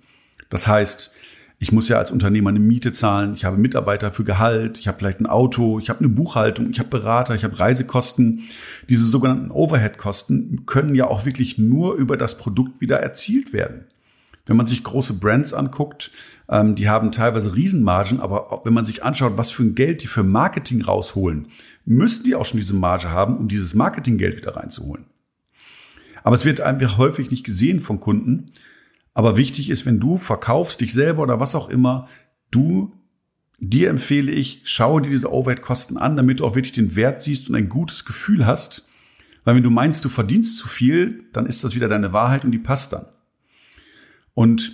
Das 0.48 0.66
heißt, 0.66 1.12
ich 1.58 1.72
muss 1.72 1.90
ja 1.90 1.98
als 1.98 2.10
Unternehmer 2.10 2.48
eine 2.50 2.58
Miete 2.58 2.92
zahlen, 2.92 3.34
ich 3.34 3.44
habe 3.44 3.58
Mitarbeiter 3.58 4.12
für 4.12 4.24
Gehalt, 4.24 4.78
ich 4.78 4.88
habe 4.88 4.98
vielleicht 4.98 5.20
ein 5.20 5.26
Auto, 5.26 5.78
ich 5.78 5.90
habe 5.90 6.00
eine 6.00 6.08
Buchhaltung, 6.08 6.70
ich 6.70 6.78
habe 6.78 6.88
Berater, 6.88 7.34
ich 7.34 7.44
habe 7.44 7.58
Reisekosten. 7.58 8.44
Diese 8.88 9.06
sogenannten 9.06 9.50
Overhead-Kosten 9.50 10.64
können 10.64 10.94
ja 10.94 11.06
auch 11.06 11.26
wirklich 11.26 11.58
nur 11.58 11.94
über 11.96 12.16
das 12.16 12.38
Produkt 12.38 12.80
wieder 12.80 13.00
erzielt 13.00 13.52
werden. 13.52 13.84
Wenn 14.46 14.56
man 14.56 14.66
sich 14.66 14.84
große 14.84 15.14
Brands 15.14 15.52
anguckt, 15.52 16.12
ähm, 16.48 16.76
die 16.76 16.88
haben 16.88 17.12
teilweise 17.12 17.54
Riesenmargen, 17.54 18.20
aber 18.20 18.62
wenn 18.64 18.72
man 18.72 18.84
sich 18.84 19.04
anschaut, 19.04 19.36
was 19.36 19.50
für 19.50 19.64
ein 19.64 19.74
Geld 19.74 20.02
die 20.02 20.06
für 20.06 20.22
Marketing 20.22 20.82
rausholen, 20.82 21.48
müssen 21.84 22.24
die 22.24 22.34
auch 22.34 22.46
schon 22.46 22.60
diese 22.60 22.74
Marge 22.74 23.10
haben, 23.10 23.36
um 23.36 23.48
dieses 23.48 23.74
Marketinggeld 23.74 24.36
wieder 24.36 24.56
reinzuholen. 24.56 25.06
Aber 26.22 26.34
es 26.34 26.44
wird 26.44 26.60
einfach 26.60 26.98
häufig 26.98 27.30
nicht 27.30 27.44
gesehen 27.44 27.80
von 27.80 28.00
Kunden. 28.00 28.46
Aber 29.14 29.36
wichtig 29.36 29.70
ist, 29.70 29.86
wenn 29.86 30.00
du 30.00 30.18
verkaufst, 30.18 30.80
dich 30.80 30.92
selber 30.92 31.22
oder 31.22 31.38
was 31.40 31.54
auch 31.54 31.68
immer, 31.68 32.08
du, 32.50 32.92
dir 33.58 33.90
empfehle 33.90 34.32
ich, 34.32 34.62
schaue 34.64 35.02
dir 35.02 35.10
diese 35.10 35.32
Overhead-Kosten 35.32 35.96
an, 35.96 36.16
damit 36.16 36.40
du 36.40 36.44
auch 36.44 36.54
wirklich 36.54 36.72
den 36.72 36.96
Wert 36.96 37.22
siehst 37.22 37.48
und 37.48 37.54
ein 37.54 37.68
gutes 37.68 38.04
Gefühl 38.04 38.44
hast. 38.44 38.88
Weil 39.44 39.54
wenn 39.54 39.62
du 39.62 39.70
meinst, 39.70 40.04
du 40.04 40.08
verdienst 40.08 40.58
zu 40.58 40.66
viel, 40.66 41.24
dann 41.32 41.46
ist 41.46 41.62
das 41.62 41.76
wieder 41.76 41.88
deine 41.88 42.12
Wahrheit 42.12 42.44
und 42.44 42.50
die 42.50 42.58
passt 42.58 42.92
dann. 42.92 43.06
Und 44.36 44.72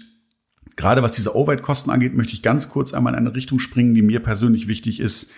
gerade 0.74 1.04
was 1.04 1.12
diese 1.12 1.36
Overhead-Kosten 1.36 1.90
angeht, 1.90 2.16
möchte 2.16 2.34
ich 2.34 2.42
ganz 2.42 2.68
kurz 2.68 2.92
einmal 2.92 3.12
in 3.12 3.20
eine 3.20 3.34
Richtung 3.34 3.60
springen, 3.60 3.94
die 3.94 4.02
mir 4.02 4.20
persönlich 4.20 4.66
wichtig 4.66 5.00
ist. 5.00 5.30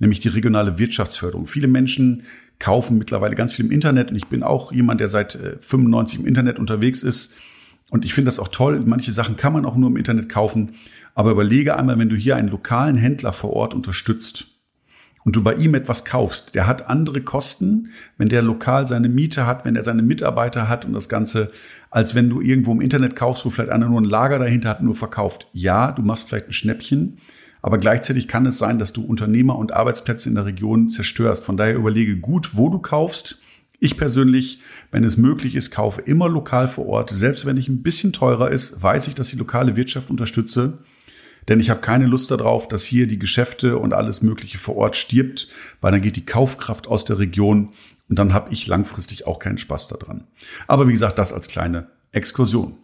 nämlich 0.00 0.20
die 0.20 0.28
regionale 0.28 0.78
Wirtschaftsförderung. 0.78 1.48
Viele 1.48 1.66
Menschen 1.66 2.22
kaufen 2.60 2.98
mittlerweile 2.98 3.34
ganz 3.34 3.52
viel 3.52 3.64
im 3.64 3.72
Internet 3.72 4.10
und 4.10 4.16
ich 4.16 4.26
bin 4.26 4.44
auch 4.44 4.70
jemand, 4.70 5.00
der 5.00 5.08
seit 5.08 5.36
95 5.60 6.18
äh, 6.18 6.22
im 6.22 6.28
Internet 6.28 6.60
unterwegs 6.60 7.02
ist. 7.02 7.32
Und 7.90 8.04
ich 8.04 8.14
finde 8.14 8.28
das 8.28 8.38
auch 8.38 8.48
toll. 8.48 8.80
Manche 8.84 9.10
Sachen 9.10 9.36
kann 9.36 9.52
man 9.52 9.64
auch 9.64 9.74
nur 9.74 9.90
im 9.90 9.96
Internet 9.96 10.28
kaufen. 10.28 10.72
Aber 11.16 11.32
überlege 11.32 11.76
einmal, 11.76 11.98
wenn 11.98 12.08
du 12.08 12.14
hier 12.14 12.36
einen 12.36 12.48
lokalen 12.48 12.96
Händler 12.96 13.32
vor 13.32 13.54
Ort 13.54 13.74
unterstützt 13.74 14.57
und 15.24 15.36
du 15.36 15.42
bei 15.42 15.54
ihm 15.54 15.74
etwas 15.74 16.04
kaufst, 16.04 16.54
der 16.54 16.66
hat 16.66 16.88
andere 16.88 17.20
Kosten, 17.20 17.90
wenn 18.16 18.28
der 18.28 18.42
lokal 18.42 18.86
seine 18.86 19.08
Miete 19.08 19.46
hat, 19.46 19.64
wenn 19.64 19.76
er 19.76 19.82
seine 19.82 20.02
Mitarbeiter 20.02 20.68
hat 20.68 20.84
und 20.84 20.92
das 20.92 21.08
Ganze, 21.08 21.50
als 21.90 22.14
wenn 22.14 22.30
du 22.30 22.40
irgendwo 22.40 22.72
im 22.72 22.80
Internet 22.80 23.16
kaufst, 23.16 23.44
wo 23.44 23.50
vielleicht 23.50 23.72
einer 23.72 23.88
nur 23.88 24.00
ein 24.00 24.04
Lager 24.04 24.38
dahinter 24.38 24.70
hat, 24.70 24.82
nur 24.82 24.94
verkauft. 24.94 25.48
Ja, 25.52 25.92
du 25.92 26.02
machst 26.02 26.28
vielleicht 26.28 26.48
ein 26.48 26.52
Schnäppchen, 26.52 27.18
aber 27.60 27.78
gleichzeitig 27.78 28.28
kann 28.28 28.46
es 28.46 28.58
sein, 28.58 28.78
dass 28.78 28.92
du 28.92 29.04
Unternehmer 29.04 29.58
und 29.58 29.74
Arbeitsplätze 29.74 30.28
in 30.28 30.36
der 30.36 30.46
Region 30.46 30.88
zerstörst. 30.88 31.44
Von 31.44 31.56
daher 31.56 31.74
überlege 31.74 32.16
gut, 32.16 32.56
wo 32.56 32.70
du 32.70 32.78
kaufst. 32.78 33.40
Ich 33.80 33.96
persönlich, 33.96 34.60
wenn 34.90 35.04
es 35.04 35.16
möglich 35.16 35.54
ist, 35.54 35.70
kaufe 35.70 36.00
immer 36.00 36.28
lokal 36.28 36.68
vor 36.68 36.86
Ort. 36.86 37.10
Selbst 37.10 37.46
wenn 37.46 37.56
ich 37.56 37.68
ein 37.68 37.82
bisschen 37.82 38.12
teurer 38.12 38.50
ist, 38.50 38.82
weiß 38.82 39.08
ich, 39.08 39.14
dass 39.14 39.28
die 39.28 39.36
lokale 39.36 39.76
Wirtschaft 39.76 40.10
unterstütze. 40.10 40.78
Denn 41.48 41.60
ich 41.60 41.70
habe 41.70 41.80
keine 41.80 42.06
Lust 42.06 42.30
darauf, 42.30 42.68
dass 42.68 42.84
hier 42.84 43.06
die 43.06 43.18
Geschäfte 43.18 43.78
und 43.78 43.94
alles 43.94 44.20
Mögliche 44.22 44.58
vor 44.58 44.76
Ort 44.76 44.96
stirbt, 44.96 45.48
weil 45.80 45.92
dann 45.92 46.02
geht 46.02 46.16
die 46.16 46.26
Kaufkraft 46.26 46.86
aus 46.86 47.06
der 47.06 47.18
Region 47.18 47.70
und 48.08 48.18
dann 48.18 48.34
habe 48.34 48.52
ich 48.52 48.66
langfristig 48.66 49.26
auch 49.26 49.38
keinen 49.38 49.58
Spaß 49.58 49.88
daran. 49.88 50.26
Aber 50.66 50.88
wie 50.88 50.92
gesagt, 50.92 51.18
das 51.18 51.32
als 51.32 51.48
kleine 51.48 51.90
Exkursion. 52.12 52.76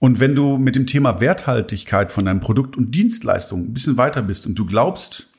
Und 0.00 0.20
wenn 0.20 0.34
du 0.34 0.58
mit 0.58 0.76
dem 0.76 0.86
Thema 0.86 1.20
Werthaltigkeit 1.20 2.12
von 2.12 2.24
deinem 2.24 2.40
Produkt 2.40 2.76
und 2.76 2.94
Dienstleistung 2.94 3.64
ein 3.64 3.74
bisschen 3.74 3.96
weiter 3.96 4.22
bist 4.22 4.46
und 4.46 4.54
du 4.56 4.64
glaubst, 4.64 5.30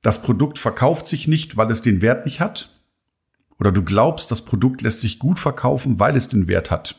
das 0.00 0.22
Produkt 0.22 0.58
verkauft 0.58 1.06
sich 1.06 1.28
nicht, 1.28 1.56
weil 1.56 1.70
es 1.70 1.82
den 1.82 2.02
Wert 2.02 2.24
nicht 2.24 2.40
hat, 2.40 2.70
oder 3.58 3.72
du 3.72 3.82
glaubst, 3.82 4.30
das 4.30 4.42
Produkt 4.42 4.82
lässt 4.82 5.00
sich 5.00 5.18
gut 5.18 5.38
verkaufen, 5.38 6.00
weil 6.00 6.16
es 6.16 6.28
den 6.28 6.48
Wert 6.48 6.70
hat, 6.70 6.96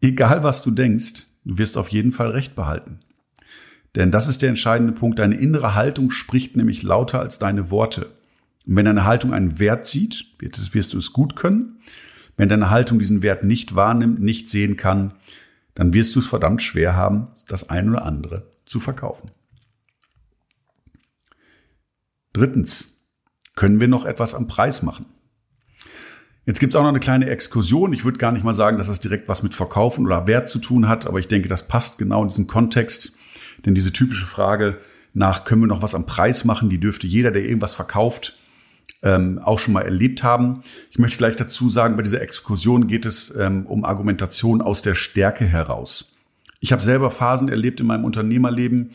egal 0.00 0.42
was 0.42 0.62
du 0.62 0.70
denkst, 0.70 1.26
du 1.44 1.58
wirst 1.58 1.76
auf 1.78 1.88
jeden 1.88 2.12
Fall 2.12 2.30
recht 2.30 2.54
behalten. 2.54 3.00
Denn 3.94 4.10
das 4.10 4.26
ist 4.26 4.42
der 4.42 4.48
entscheidende 4.48 4.92
Punkt. 4.92 5.18
Deine 5.18 5.36
innere 5.36 5.74
Haltung 5.74 6.10
spricht 6.10 6.56
nämlich 6.56 6.82
lauter 6.82 7.20
als 7.20 7.38
deine 7.38 7.70
Worte. 7.70 8.06
Und 8.66 8.76
wenn 8.76 8.86
deine 8.86 9.04
Haltung 9.04 9.32
einen 9.32 9.58
Wert 9.58 9.86
sieht, 9.86 10.26
wirst 10.40 10.94
du 10.94 10.98
es 10.98 11.12
gut 11.12 11.36
können. 11.36 11.78
Wenn 12.36 12.48
deine 12.48 12.70
Haltung 12.70 12.98
diesen 12.98 13.22
Wert 13.22 13.44
nicht 13.44 13.76
wahrnimmt, 13.76 14.20
nicht 14.20 14.50
sehen 14.50 14.76
kann, 14.76 15.12
dann 15.74 15.92
wirst 15.92 16.14
du 16.16 16.20
es 16.20 16.26
verdammt 16.26 16.62
schwer 16.62 16.96
haben, 16.96 17.28
das 17.48 17.70
ein 17.70 17.88
oder 17.88 18.04
andere 18.04 18.50
zu 18.64 18.80
verkaufen. 18.80 19.30
Drittens, 22.32 22.94
können 23.54 23.78
wir 23.78 23.86
noch 23.86 24.04
etwas 24.04 24.34
am 24.34 24.48
Preis 24.48 24.82
machen? 24.82 25.06
Jetzt 26.46 26.60
gibt's 26.60 26.76
auch 26.76 26.82
noch 26.82 26.90
eine 26.90 27.00
kleine 27.00 27.28
Exkursion. 27.30 27.92
Ich 27.94 28.04
würde 28.04 28.18
gar 28.18 28.32
nicht 28.32 28.44
mal 28.44 28.54
sagen, 28.54 28.76
dass 28.76 28.88
das 28.88 29.00
direkt 29.00 29.28
was 29.28 29.42
mit 29.42 29.54
Verkaufen 29.54 30.04
oder 30.04 30.26
Wert 30.26 30.50
zu 30.50 30.58
tun 30.58 30.88
hat, 30.88 31.06
aber 31.06 31.18
ich 31.18 31.28
denke, 31.28 31.48
das 31.48 31.68
passt 31.68 31.98
genau 31.98 32.22
in 32.22 32.28
diesen 32.28 32.46
Kontext. 32.46 33.12
Denn 33.64 33.74
diese 33.74 33.92
typische 33.92 34.26
Frage 34.26 34.78
nach, 35.14 35.44
können 35.44 35.62
wir 35.62 35.68
noch 35.68 35.82
was 35.82 35.94
am 35.94 36.06
Preis 36.06 36.44
machen, 36.44 36.68
die 36.68 36.80
dürfte 36.80 37.06
jeder, 37.06 37.30
der 37.30 37.44
irgendwas 37.44 37.74
verkauft, 37.74 38.38
ähm, 39.02 39.38
auch 39.42 39.58
schon 39.58 39.72
mal 39.72 39.82
erlebt 39.82 40.22
haben. 40.22 40.62
Ich 40.90 40.98
möchte 40.98 41.18
gleich 41.18 41.36
dazu 41.36 41.68
sagen, 41.68 41.96
bei 41.96 42.02
dieser 42.02 42.20
Exkursion 42.20 42.88
geht 42.88 43.06
es 43.06 43.34
ähm, 43.34 43.64
um 43.66 43.84
Argumentation 43.84 44.60
aus 44.60 44.82
der 44.82 44.94
Stärke 44.94 45.46
heraus. 45.46 46.12
Ich 46.60 46.72
habe 46.72 46.82
selber 46.82 47.10
Phasen 47.10 47.48
erlebt 47.48 47.80
in 47.80 47.86
meinem 47.86 48.04
Unternehmerleben, 48.04 48.90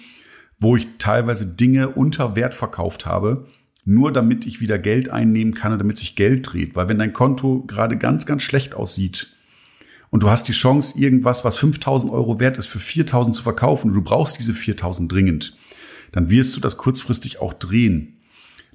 wo 0.59 0.75
ich 0.75 0.87
teilweise 0.97 1.47
Dinge 1.47 1.89
unter 1.89 2.35
Wert 2.35 2.53
verkauft 2.53 3.05
habe, 3.05 3.47
nur 3.85 4.11
damit 4.11 4.45
ich 4.45 4.61
wieder 4.61 4.77
Geld 4.77 5.09
einnehmen 5.09 5.53
kann 5.53 5.71
und 5.71 5.79
damit 5.79 5.97
sich 5.97 6.15
Geld 6.15 6.51
dreht. 6.51 6.75
Weil 6.75 6.89
wenn 6.89 6.99
dein 6.99 7.13
Konto 7.13 7.63
gerade 7.65 7.97
ganz, 7.97 8.25
ganz 8.25 8.43
schlecht 8.43 8.75
aussieht 8.75 9.29
und 10.09 10.23
du 10.23 10.29
hast 10.29 10.47
die 10.47 10.53
Chance, 10.53 10.99
irgendwas, 10.99 11.45
was 11.45 11.55
5000 11.57 12.11
Euro 12.13 12.39
wert 12.39 12.57
ist, 12.57 12.67
für 12.67 12.79
4000 12.79 13.35
zu 13.35 13.43
verkaufen 13.43 13.89
und 13.89 13.95
du 13.95 14.01
brauchst 14.01 14.39
diese 14.39 14.53
4000 14.53 15.11
dringend, 15.11 15.57
dann 16.11 16.29
wirst 16.29 16.55
du 16.55 16.59
das 16.59 16.77
kurzfristig 16.77 17.39
auch 17.39 17.53
drehen. 17.53 18.15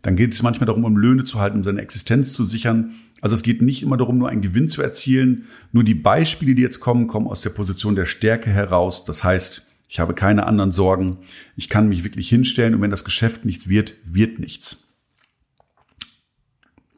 Dann 0.02 0.16
geht 0.16 0.34
es 0.34 0.42
manchmal 0.42 0.66
darum, 0.66 0.84
um 0.84 0.98
Löhne 0.98 1.24
zu 1.24 1.40
halten, 1.40 1.58
um 1.58 1.64
seine 1.64 1.80
Existenz 1.80 2.34
zu 2.34 2.44
sichern. 2.44 2.94
Also 3.22 3.34
es 3.34 3.42
geht 3.42 3.62
nicht 3.62 3.82
immer 3.82 3.96
darum, 3.96 4.18
nur 4.18 4.28
einen 4.28 4.42
Gewinn 4.42 4.68
zu 4.68 4.82
erzielen. 4.82 5.46
Nur 5.72 5.82
die 5.82 5.94
Beispiele, 5.94 6.54
die 6.54 6.60
jetzt 6.60 6.80
kommen, 6.80 7.06
kommen 7.06 7.26
aus 7.26 7.40
der 7.40 7.50
Position 7.50 7.96
der 7.96 8.04
Stärke 8.04 8.50
heraus. 8.50 9.06
Das 9.06 9.24
heißt, 9.24 9.66
ich 9.88 10.00
habe 10.00 10.12
keine 10.12 10.46
anderen 10.46 10.72
Sorgen. 10.72 11.16
Ich 11.56 11.70
kann 11.70 11.88
mich 11.88 12.04
wirklich 12.04 12.28
hinstellen 12.28 12.74
und 12.74 12.82
wenn 12.82 12.90
das 12.90 13.04
Geschäft 13.04 13.46
nichts 13.46 13.68
wird, 13.68 13.94
wird 14.04 14.40
nichts. 14.40 14.93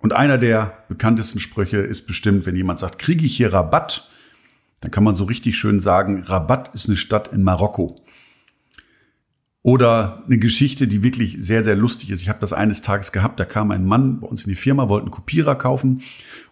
Und 0.07 0.13
einer 0.13 0.39
der 0.39 0.85
bekanntesten 0.89 1.41
Sprüche 1.41 1.79
ist 1.79 2.07
bestimmt, 2.07 2.47
wenn 2.47 2.55
jemand 2.55 2.79
sagt, 2.79 3.01
kriege 3.01 3.27
ich 3.27 3.37
hier 3.37 3.53
Rabatt, 3.53 4.09
dann 4.81 4.93
kann 4.93 5.03
man 5.03 5.17
so 5.17 5.25
richtig 5.25 5.59
schön 5.59 5.81
sagen, 5.81 6.23
Rabatt 6.23 6.73
ist 6.77 6.87
eine 6.87 6.97
Stadt 6.97 7.33
in 7.33 7.43
Marokko. 7.43 7.97
Oder 9.63 10.23
eine 10.27 10.39
Geschichte, 10.39 10.87
die 10.87 11.03
wirklich 11.03 11.39
sehr, 11.41 11.65
sehr 11.65 11.75
lustig 11.75 12.11
ist. 12.11 12.23
Ich 12.23 12.29
habe 12.29 12.39
das 12.39 12.53
eines 12.53 12.83
Tages 12.83 13.11
gehabt, 13.11 13.41
da 13.41 13.45
kam 13.45 13.73
ein 13.73 13.85
Mann 13.85 14.21
bei 14.21 14.29
uns 14.29 14.45
in 14.45 14.51
die 14.51 14.55
Firma, 14.55 14.89
wollte 14.89 15.07
einen 15.07 15.11
Kopierer 15.11 15.57
kaufen 15.57 16.03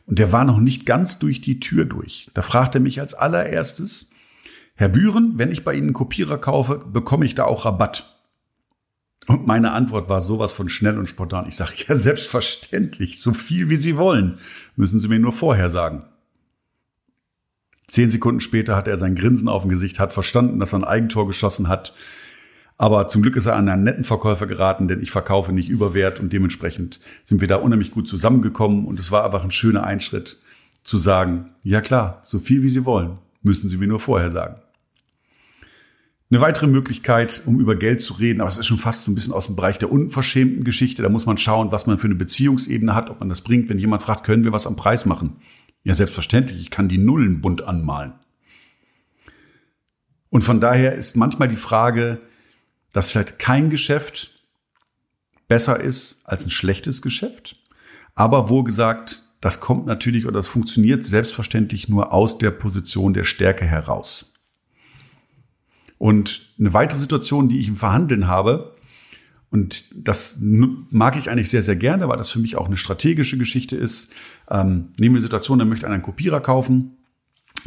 und 0.06 0.18
der 0.18 0.32
war 0.32 0.44
noch 0.44 0.58
nicht 0.58 0.84
ganz 0.84 1.20
durch 1.20 1.40
die 1.40 1.60
Tür 1.60 1.84
durch. 1.84 2.26
Da 2.34 2.42
fragte 2.42 2.78
er 2.78 2.82
mich 2.82 3.00
als 3.00 3.14
allererstes, 3.14 4.10
Herr 4.74 4.88
Bühren, 4.88 5.34
wenn 5.36 5.52
ich 5.52 5.62
bei 5.62 5.74
Ihnen 5.74 5.84
einen 5.84 5.92
Kopierer 5.92 6.38
kaufe, 6.38 6.84
bekomme 6.92 7.24
ich 7.24 7.36
da 7.36 7.44
auch 7.44 7.66
Rabatt? 7.66 8.13
Und 9.26 9.46
meine 9.46 9.72
Antwort 9.72 10.08
war 10.08 10.20
sowas 10.20 10.52
von 10.52 10.68
schnell 10.68 10.98
und 10.98 11.08
spontan. 11.08 11.46
Ich 11.48 11.56
sage, 11.56 11.72
ja, 11.88 11.96
selbstverständlich, 11.96 13.20
so 13.20 13.32
viel 13.32 13.68
wie 13.70 13.76
Sie 13.76 13.96
wollen, 13.96 14.38
müssen 14.76 15.00
Sie 15.00 15.08
mir 15.08 15.18
nur 15.18 15.32
vorher 15.32 15.70
sagen. 15.70 16.04
Zehn 17.86 18.10
Sekunden 18.10 18.40
später 18.40 18.76
hat 18.76 18.88
er 18.88 18.96
sein 18.96 19.14
Grinsen 19.14 19.48
auf 19.48 19.62
dem 19.62 19.70
Gesicht, 19.70 20.00
hat 20.00 20.12
verstanden, 20.12 20.58
dass 20.58 20.72
er 20.72 20.80
ein 20.80 20.84
Eigentor 20.84 21.26
geschossen 21.26 21.68
hat. 21.68 21.94
Aber 22.76 23.06
zum 23.06 23.22
Glück 23.22 23.36
ist 23.36 23.46
er 23.46 23.56
an 23.56 23.68
einen 23.68 23.84
netten 23.84 24.04
Verkäufer 24.04 24.46
geraten, 24.46 24.88
denn 24.88 25.00
ich 25.00 25.10
verkaufe 25.10 25.52
nicht 25.52 25.68
überwert 25.68 26.18
und 26.18 26.32
dementsprechend 26.32 27.00
sind 27.22 27.40
wir 27.40 27.48
da 27.48 27.56
unheimlich 27.56 27.92
gut 27.92 28.08
zusammengekommen 28.08 28.84
und 28.86 28.98
es 28.98 29.12
war 29.12 29.24
einfach 29.24 29.44
ein 29.44 29.50
schöner 29.50 29.84
Einschritt 29.84 30.38
zu 30.82 30.98
sagen, 30.98 31.50
ja 31.62 31.80
klar, 31.80 32.22
so 32.24 32.38
viel 32.38 32.62
wie 32.62 32.68
Sie 32.68 32.84
wollen, 32.84 33.18
müssen 33.42 33.68
Sie 33.68 33.76
mir 33.76 33.86
nur 33.86 34.00
vorher 34.00 34.30
sagen. 34.30 34.56
Eine 36.30 36.40
weitere 36.40 36.66
Möglichkeit, 36.66 37.42
um 37.46 37.60
über 37.60 37.76
Geld 37.76 38.02
zu 38.02 38.14
reden, 38.14 38.40
aber 38.40 38.48
es 38.48 38.58
ist 38.58 38.66
schon 38.66 38.78
fast 38.78 39.04
so 39.04 39.12
ein 39.12 39.14
bisschen 39.14 39.32
aus 39.32 39.46
dem 39.46 39.56
Bereich 39.56 39.78
der 39.78 39.92
unverschämten 39.92 40.64
Geschichte. 40.64 41.02
Da 41.02 41.08
muss 41.08 41.26
man 41.26 41.38
schauen, 41.38 41.70
was 41.70 41.86
man 41.86 41.98
für 41.98 42.06
eine 42.06 42.14
Beziehungsebene 42.14 42.94
hat, 42.94 43.10
ob 43.10 43.20
man 43.20 43.28
das 43.28 43.42
bringt. 43.42 43.68
Wenn 43.68 43.78
jemand 43.78 44.02
fragt, 44.02 44.24
können 44.24 44.44
wir 44.44 44.52
was 44.52 44.66
am 44.66 44.76
Preis 44.76 45.04
machen? 45.04 45.36
Ja, 45.82 45.94
selbstverständlich. 45.94 46.60
Ich 46.60 46.70
kann 46.70 46.88
die 46.88 46.98
Nullen 46.98 47.40
bunt 47.40 47.62
anmalen. 47.62 48.14
Und 50.30 50.42
von 50.42 50.60
daher 50.60 50.94
ist 50.94 51.14
manchmal 51.14 51.48
die 51.48 51.56
Frage, 51.56 52.18
dass 52.92 53.10
vielleicht 53.10 53.38
kein 53.38 53.70
Geschäft 53.70 54.42
besser 55.46 55.78
ist 55.78 56.22
als 56.24 56.46
ein 56.46 56.50
schlechtes 56.50 57.02
Geschäft. 57.02 57.56
Aber 58.14 58.48
wo 58.48 58.62
gesagt, 58.62 59.22
das 59.40 59.60
kommt 59.60 59.86
natürlich 59.86 60.24
oder 60.24 60.38
das 60.38 60.48
funktioniert 60.48 61.04
selbstverständlich 61.04 61.88
nur 61.88 62.12
aus 62.12 62.38
der 62.38 62.50
Position 62.50 63.14
der 63.14 63.24
Stärke 63.24 63.64
heraus. 63.66 64.33
Und 65.98 66.52
eine 66.58 66.72
weitere 66.72 66.98
Situation, 66.98 67.48
die 67.48 67.58
ich 67.58 67.68
im 67.68 67.76
Verhandeln 67.76 68.26
habe, 68.26 68.74
und 69.54 69.84
das 69.94 70.38
mag 70.40 71.16
ich 71.16 71.30
eigentlich 71.30 71.48
sehr, 71.48 71.62
sehr 71.62 71.76
gerne, 71.76 72.08
weil 72.08 72.16
das 72.16 72.32
für 72.32 72.40
mich 72.40 72.56
auch 72.56 72.66
eine 72.66 72.76
strategische 72.76 73.38
Geschichte 73.38 73.76
ist. 73.76 74.12
Ähm, 74.50 74.88
nehmen 74.98 75.14
wir 75.14 75.20
die 75.20 75.26
Situation, 75.26 75.60
da 75.60 75.64
möchte 75.64 75.86
einer 75.86 75.94
einen 75.94 76.02
Kopierer 76.02 76.40
kaufen. 76.40 76.96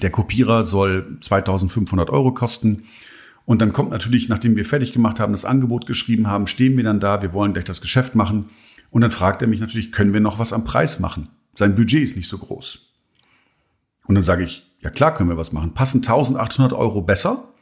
Der 0.01 0.09
Kopierer 0.09 0.63
soll 0.63 1.17
2500 1.21 2.09
Euro 2.09 2.33
kosten. 2.33 2.83
Und 3.45 3.61
dann 3.61 3.71
kommt 3.71 3.91
natürlich, 3.91 4.27
nachdem 4.27 4.57
wir 4.57 4.65
fertig 4.65 4.91
gemacht 4.91 5.21
haben, 5.21 5.31
das 5.31 5.45
Angebot 5.45 5.85
geschrieben 5.85 6.27
haben, 6.27 6.47
stehen 6.47 6.75
wir 6.75 6.83
dann 6.83 6.99
da, 6.99 7.21
wir 7.21 7.31
wollen 7.31 7.53
gleich 7.53 7.63
das 7.63 7.79
Geschäft 7.79 8.15
machen. 8.15 8.49
Und 8.89 8.99
dann 8.99 9.11
fragt 9.11 9.41
er 9.41 9.47
mich 9.47 9.61
natürlich, 9.61 9.93
können 9.93 10.11
wir 10.11 10.19
noch 10.19 10.39
was 10.39 10.51
am 10.51 10.65
Preis 10.65 10.99
machen? 10.99 11.29
Sein 11.53 11.75
Budget 11.75 12.03
ist 12.03 12.17
nicht 12.17 12.27
so 12.27 12.37
groß. 12.37 12.93
Und 14.07 14.15
dann 14.15 14.23
sage 14.25 14.43
ich, 14.43 14.69
ja 14.81 14.89
klar 14.89 15.13
können 15.13 15.29
wir 15.29 15.37
was 15.37 15.53
machen. 15.53 15.73
Passen 15.73 15.99
1800 15.99 16.73
Euro 16.73 17.01
besser? 17.01 17.53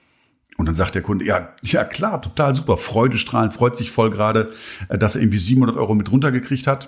Und 0.58 0.68
dann 0.68 0.76
sagt 0.76 0.96
der 0.96 1.02
Kunde, 1.02 1.26
ja, 1.26 1.54
ja 1.64 1.84
klar, 1.84 2.22
total 2.22 2.56
super, 2.56 2.78
Freudestrahlen, 2.78 3.52
freut 3.52 3.76
sich 3.76 3.92
voll 3.92 4.10
gerade, 4.10 4.52
äh, 4.88 4.98
dass 4.98 5.16
er 5.16 5.22
irgendwie 5.22 5.38
700 5.38 5.76
Euro 5.78 5.96
mit 5.96 6.12
runtergekriegt 6.12 6.68
hat. 6.68 6.88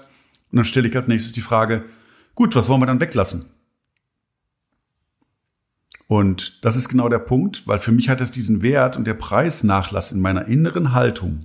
Und 0.52 0.58
dann 0.58 0.66
stelle 0.66 0.88
ich 0.88 0.96
als 0.96 1.08
nächstes 1.08 1.34
die 1.34 1.42
Frage, 1.42 1.84
gut, 2.36 2.56
was 2.56 2.70
wollen 2.70 2.82
wir 2.82 2.86
dann 2.86 3.02
weglassen? 3.02 3.46
Und 6.08 6.64
das 6.64 6.78
ist 6.78 6.88
genau 6.88 7.10
der 7.10 7.20
Punkt, 7.20 7.68
weil 7.68 7.80
für 7.80 7.92
mich 7.92 8.08
hat 8.08 8.22
es 8.22 8.32
diesen 8.32 8.62
Wert 8.62 8.96
und 8.96 9.06
der 9.06 9.14
Preisnachlass 9.14 10.14
in 10.14 10.22
meiner 10.22 10.48
inneren 10.48 10.94
Haltung 10.94 11.42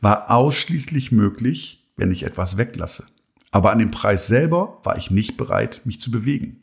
war 0.00 0.30
ausschließlich 0.30 1.10
möglich, 1.10 1.90
wenn 1.96 2.12
ich 2.12 2.24
etwas 2.24 2.58
weglasse. 2.58 3.06
Aber 3.50 3.72
an 3.72 3.78
dem 3.78 3.90
Preis 3.90 4.26
selber 4.26 4.78
war 4.84 4.98
ich 4.98 5.10
nicht 5.10 5.38
bereit, 5.38 5.80
mich 5.84 6.00
zu 6.00 6.10
bewegen. 6.10 6.62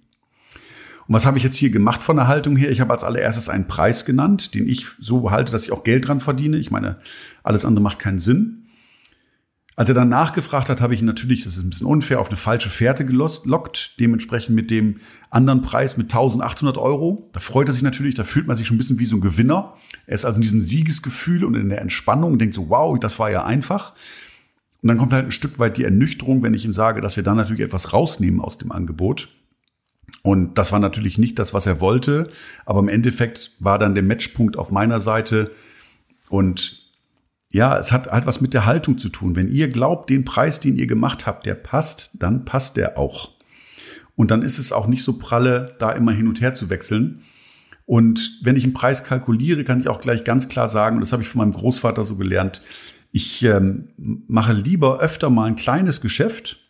Und 1.07 1.13
was 1.13 1.25
habe 1.25 1.37
ich 1.37 1.43
jetzt 1.43 1.57
hier 1.57 1.69
gemacht 1.69 2.01
von 2.01 2.15
der 2.15 2.27
Haltung 2.27 2.55
her? 2.55 2.71
Ich 2.71 2.81
habe 2.81 2.91
als 2.91 3.03
allererstes 3.03 3.49
einen 3.49 3.67
Preis 3.67 4.05
genannt, 4.05 4.55
den 4.55 4.67
ich 4.67 4.87
so 4.99 5.29
halte, 5.31 5.51
dass 5.51 5.63
ich 5.63 5.71
auch 5.71 5.83
Geld 5.83 6.07
dran 6.07 6.19
verdiene. 6.19 6.57
Ich 6.57 6.71
meine, 6.71 6.97
alles 7.43 7.65
andere 7.65 7.83
macht 7.83 7.99
keinen 7.99 8.19
Sinn. 8.19 8.65
Als 9.77 9.89
er 9.89 9.95
dann 9.95 10.07
nachgefragt 10.07 10.69
hat, 10.69 10.79
habe 10.79 10.93
ich 10.93 11.01
ihn 11.01 11.05
natürlich, 11.05 11.43
das 11.43 11.57
ist 11.57 11.63
ein 11.63 11.69
bisschen 11.69 11.87
unfair, 11.87 12.21
auf 12.21 12.29
eine 12.29 12.37
falsche 12.37 12.69
Fährte 12.69 13.05
gelockt, 13.05 13.99
dementsprechend 13.99 14.55
mit 14.55 14.71
dem 14.71 15.01
anderen 15.29 15.61
Preis 15.61 15.97
mit 15.97 16.05
1800 16.05 16.77
Euro. 16.77 17.29
Da 17.33 17.41
freut 17.41 17.67
er 17.67 17.73
sich 17.73 17.83
natürlich, 17.83 18.15
da 18.15 18.23
fühlt 18.23 18.47
man 18.47 18.55
sich 18.55 18.67
schon 18.67 18.75
ein 18.75 18.77
bisschen 18.77 18.99
wie 18.99 19.05
so 19.05 19.17
ein 19.17 19.21
Gewinner. 19.21 19.73
Er 20.07 20.15
ist 20.15 20.23
also 20.23 20.37
in 20.37 20.43
diesem 20.43 20.61
Siegesgefühl 20.61 21.43
und 21.43 21.55
in 21.55 21.67
der 21.67 21.81
Entspannung 21.81 22.31
und 22.31 22.39
denkt 22.39 22.55
so, 22.55 22.69
wow, 22.69 22.97
das 22.97 23.19
war 23.19 23.29
ja 23.29 23.43
einfach. 23.43 23.93
Und 24.81 24.87
dann 24.87 24.97
kommt 24.97 25.11
halt 25.11 25.25
ein 25.25 25.31
Stück 25.31 25.59
weit 25.59 25.75
die 25.77 25.83
Ernüchterung, 25.83 26.41
wenn 26.41 26.53
ich 26.53 26.63
ihm 26.63 26.73
sage, 26.73 27.01
dass 27.01 27.17
wir 27.17 27.23
dann 27.23 27.35
natürlich 27.35 27.63
etwas 27.63 27.91
rausnehmen 27.91 28.39
aus 28.39 28.57
dem 28.57 28.71
Angebot. 28.71 29.27
Und 30.25 30.57
das 30.57 30.71
war 30.71 30.79
natürlich 30.79 31.19
nicht 31.19 31.37
das, 31.37 31.53
was 31.53 31.67
er 31.67 31.79
wollte. 31.81 32.27
Aber 32.65 32.79
im 32.79 32.87
Endeffekt 32.87 33.51
war 33.59 33.77
dann 33.77 33.93
der 33.93 34.03
Matchpunkt 34.03 34.57
auf 34.57 34.71
meiner 34.71 34.99
Seite. 34.99 35.51
Und 36.29 36.79
ja, 37.51 37.77
es 37.77 37.91
hat 37.91 38.11
halt 38.11 38.25
was 38.25 38.41
mit 38.41 38.55
der 38.55 38.65
Haltung 38.65 38.97
zu 38.97 39.09
tun. 39.09 39.35
Wenn 39.35 39.51
ihr 39.51 39.67
glaubt, 39.67 40.09
den 40.09 40.25
Preis, 40.25 40.59
den 40.59 40.77
ihr 40.77 40.87
gemacht 40.87 41.27
habt, 41.27 41.45
der 41.45 41.53
passt, 41.53 42.09
dann 42.13 42.43
passt 42.43 42.75
der 42.75 42.97
auch. 42.97 43.33
Und 44.15 44.31
dann 44.31 44.41
ist 44.41 44.57
es 44.57 44.71
auch 44.71 44.87
nicht 44.87 45.03
so 45.03 45.19
pralle, 45.19 45.75
da 45.77 45.91
immer 45.91 46.11
hin 46.11 46.27
und 46.27 46.41
her 46.41 46.55
zu 46.55 46.71
wechseln. 46.71 47.21
Und 47.85 48.39
wenn 48.41 48.55
ich 48.55 48.63
einen 48.63 48.73
Preis 48.73 49.03
kalkuliere, 49.03 49.63
kann 49.63 49.79
ich 49.79 49.89
auch 49.89 49.99
gleich 49.99 50.23
ganz 50.23 50.49
klar 50.49 50.67
sagen, 50.67 50.95
und 50.95 51.01
das 51.01 51.11
habe 51.11 51.21
ich 51.21 51.29
von 51.29 51.41
meinem 51.41 51.53
Großvater 51.53 52.03
so 52.03 52.15
gelernt, 52.15 52.63
ich 53.11 53.43
ähm, 53.43 53.89
mache 54.27 54.53
lieber 54.53 55.01
öfter 55.01 55.29
mal 55.29 55.45
ein 55.45 55.55
kleines 55.55 56.01
Geschäft 56.01 56.64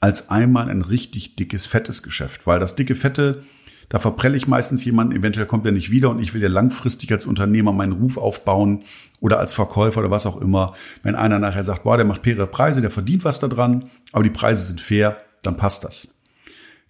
als 0.00 0.30
einmal 0.30 0.68
ein 0.68 0.82
richtig 0.82 1.36
dickes, 1.36 1.66
fettes 1.66 2.02
Geschäft. 2.02 2.46
Weil 2.46 2.60
das 2.60 2.76
dicke, 2.76 2.94
fette 2.94 3.42
da 3.88 3.98
verprelle 3.98 4.36
ich 4.36 4.48
meistens 4.48 4.84
jemanden, 4.84 5.14
eventuell 5.14 5.46
kommt 5.46 5.64
er 5.64 5.72
nicht 5.72 5.90
wieder 5.90 6.10
und 6.10 6.18
ich 6.18 6.34
will 6.34 6.42
ja 6.42 6.48
langfristig 6.48 7.12
als 7.12 7.26
Unternehmer 7.26 7.72
meinen 7.72 7.92
Ruf 7.92 8.16
aufbauen 8.16 8.82
oder 9.20 9.38
als 9.38 9.52
Verkäufer 9.52 10.00
oder 10.00 10.10
was 10.10 10.26
auch 10.26 10.40
immer. 10.40 10.74
Wenn 11.02 11.14
einer 11.14 11.38
nachher 11.38 11.62
sagt, 11.62 11.84
boah, 11.84 11.96
der 11.96 12.06
macht 12.06 12.24
faire 12.24 12.46
Preise, 12.46 12.80
der 12.80 12.90
verdient 12.90 13.24
was 13.24 13.38
daran, 13.38 13.90
aber 14.12 14.24
die 14.24 14.30
Preise 14.30 14.64
sind 14.64 14.80
fair, 14.80 15.18
dann 15.42 15.56
passt 15.56 15.84
das. 15.84 16.08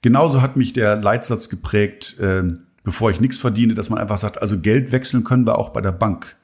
Genauso 0.00 0.40
hat 0.40 0.56
mich 0.56 0.72
der 0.72 0.96
Leitsatz 0.96 1.48
geprägt, 1.48 2.18
äh, 2.18 2.44
bevor 2.82 3.10
ich 3.10 3.20
nichts 3.20 3.38
verdiene, 3.38 3.74
dass 3.74 3.90
man 3.90 3.98
einfach 3.98 4.18
sagt, 4.18 4.40
also 4.40 4.58
Geld 4.58 4.92
wechseln 4.92 5.24
können 5.24 5.46
wir 5.46 5.58
auch 5.58 5.70
bei 5.70 5.80
der 5.80 5.92
Bank. 5.92 6.36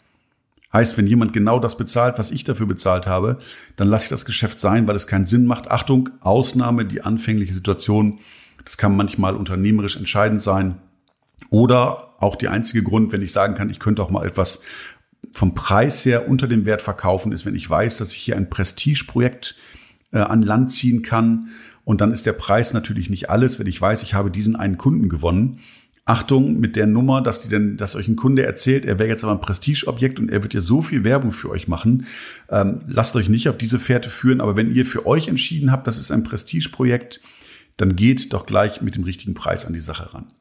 Heißt, 0.72 0.96
wenn 0.96 1.06
jemand 1.06 1.32
genau 1.32 1.58
das 1.58 1.76
bezahlt, 1.76 2.18
was 2.18 2.30
ich 2.30 2.44
dafür 2.44 2.66
bezahlt 2.66 3.06
habe, 3.06 3.38
dann 3.76 3.88
lasse 3.88 4.04
ich 4.04 4.10
das 4.10 4.24
Geschäft 4.24 4.58
sein, 4.58 4.88
weil 4.88 4.96
es 4.96 5.06
keinen 5.06 5.26
Sinn 5.26 5.44
macht. 5.44 5.70
Achtung, 5.70 6.08
Ausnahme, 6.20 6.86
die 6.86 7.02
anfängliche 7.02 7.52
Situation 7.52 8.18
das 8.64 8.76
kann 8.76 8.96
manchmal 8.96 9.36
unternehmerisch 9.36 9.96
entscheidend 9.96 10.40
sein. 10.40 10.78
Oder 11.50 12.14
auch 12.20 12.36
die 12.36 12.48
einzige 12.48 12.82
Grund, 12.82 13.12
wenn 13.12 13.22
ich 13.22 13.32
sagen 13.32 13.54
kann, 13.54 13.70
ich 13.70 13.80
könnte 13.80 14.02
auch 14.02 14.10
mal 14.10 14.26
etwas 14.26 14.62
vom 15.32 15.54
Preis 15.54 16.04
her 16.04 16.28
unter 16.28 16.48
dem 16.48 16.64
Wert 16.64 16.82
verkaufen, 16.82 17.32
ist, 17.32 17.46
wenn 17.46 17.54
ich 17.54 17.68
weiß, 17.68 17.98
dass 17.98 18.12
ich 18.12 18.18
hier 18.22 18.36
ein 18.36 18.50
Prestigeprojekt 18.50 19.56
äh, 20.12 20.18
an 20.18 20.42
Land 20.42 20.72
ziehen 20.72 21.02
kann. 21.02 21.48
Und 21.84 22.00
dann 22.00 22.12
ist 22.12 22.26
der 22.26 22.32
Preis 22.32 22.72
natürlich 22.72 23.10
nicht 23.10 23.28
alles, 23.28 23.58
wenn 23.58 23.66
ich 23.66 23.80
weiß, 23.80 24.02
ich 24.02 24.14
habe 24.14 24.30
diesen 24.30 24.56
einen 24.56 24.78
Kunden 24.78 25.08
gewonnen. 25.08 25.58
Achtung 26.04 26.58
mit 26.58 26.74
der 26.74 26.86
Nummer, 26.86 27.22
dass 27.22 27.42
die 27.42 27.48
denn, 27.48 27.76
dass 27.76 27.94
euch 27.94 28.08
ein 28.08 28.16
Kunde 28.16 28.44
erzählt, 28.44 28.84
er 28.84 28.98
wäre 28.98 29.08
jetzt 29.08 29.22
aber 29.22 29.32
ein 29.32 29.40
Prestigeobjekt 29.40 30.18
und 30.18 30.30
er 30.30 30.42
wird 30.42 30.52
ja 30.52 30.60
so 30.60 30.82
viel 30.82 31.04
Werbung 31.04 31.30
für 31.30 31.48
euch 31.48 31.68
machen. 31.68 32.06
Ähm, 32.48 32.80
lasst 32.88 33.14
euch 33.14 33.28
nicht 33.28 33.48
auf 33.48 33.56
diese 33.56 33.78
Fährte 33.78 34.10
führen, 34.10 34.40
aber 34.40 34.56
wenn 34.56 34.74
ihr 34.74 34.84
für 34.84 35.06
euch 35.06 35.28
entschieden 35.28 35.70
habt, 35.70 35.86
das 35.86 35.98
ist 35.98 36.10
ein 36.10 36.24
Prestigeprojekt, 36.24 37.20
dann 37.76 37.94
geht 37.94 38.32
doch 38.32 38.46
gleich 38.46 38.80
mit 38.80 38.96
dem 38.96 39.04
richtigen 39.04 39.34
Preis 39.34 39.64
an 39.64 39.74
die 39.74 39.80
Sache 39.80 40.12
ran. 40.12 40.32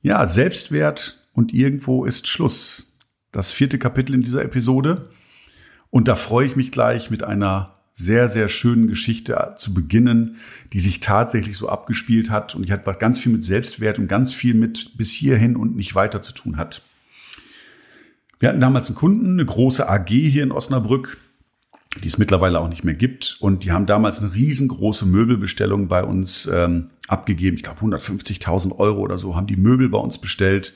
Ja, 0.00 0.26
Selbstwert 0.26 1.28
und 1.32 1.52
irgendwo 1.52 2.06
ist 2.06 2.26
Schluss. 2.26 2.96
Das 3.32 3.50
vierte 3.50 3.78
Kapitel 3.78 4.14
in 4.14 4.22
dieser 4.22 4.42
Episode. 4.42 5.10
Und 5.90 6.08
da 6.08 6.14
freue 6.14 6.46
ich 6.46 6.56
mich 6.56 6.70
gleich 6.70 7.10
mit 7.10 7.22
einer 7.22 7.75
sehr, 7.98 8.28
sehr 8.28 8.48
schönen 8.48 8.88
Geschichte 8.88 9.54
zu 9.56 9.72
beginnen, 9.72 10.36
die 10.74 10.80
sich 10.80 11.00
tatsächlich 11.00 11.56
so 11.56 11.70
abgespielt 11.70 12.30
hat. 12.30 12.54
Und 12.54 12.68
die 12.68 12.72
hat 12.72 12.84
ganz 12.98 13.18
viel 13.18 13.32
mit 13.32 13.42
Selbstwert 13.42 13.98
und 13.98 14.06
ganz 14.06 14.34
viel 14.34 14.52
mit 14.52 14.98
bis 14.98 15.12
hierhin 15.12 15.56
und 15.56 15.76
nicht 15.76 15.94
weiter 15.94 16.20
zu 16.20 16.34
tun 16.34 16.58
hat. 16.58 16.82
Wir 18.38 18.50
hatten 18.50 18.60
damals 18.60 18.88
einen 18.88 18.96
Kunden, 18.96 19.32
eine 19.32 19.46
große 19.46 19.88
AG 19.88 20.08
hier 20.08 20.42
in 20.42 20.52
Osnabrück, 20.52 21.16
die 22.02 22.08
es 22.08 22.18
mittlerweile 22.18 22.60
auch 22.60 22.68
nicht 22.68 22.84
mehr 22.84 22.94
gibt. 22.94 23.38
Und 23.40 23.64
die 23.64 23.72
haben 23.72 23.86
damals 23.86 24.22
eine 24.22 24.34
riesengroße 24.34 25.06
Möbelbestellung 25.06 25.88
bei 25.88 26.04
uns 26.04 26.46
ähm, 26.52 26.90
abgegeben. 27.08 27.56
Ich 27.56 27.62
glaube 27.62 27.80
150.000 27.80 28.78
Euro 28.78 29.00
oder 29.00 29.16
so 29.16 29.36
haben 29.36 29.46
die 29.46 29.56
Möbel 29.56 29.88
bei 29.88 29.98
uns 29.98 30.18
bestellt. 30.18 30.74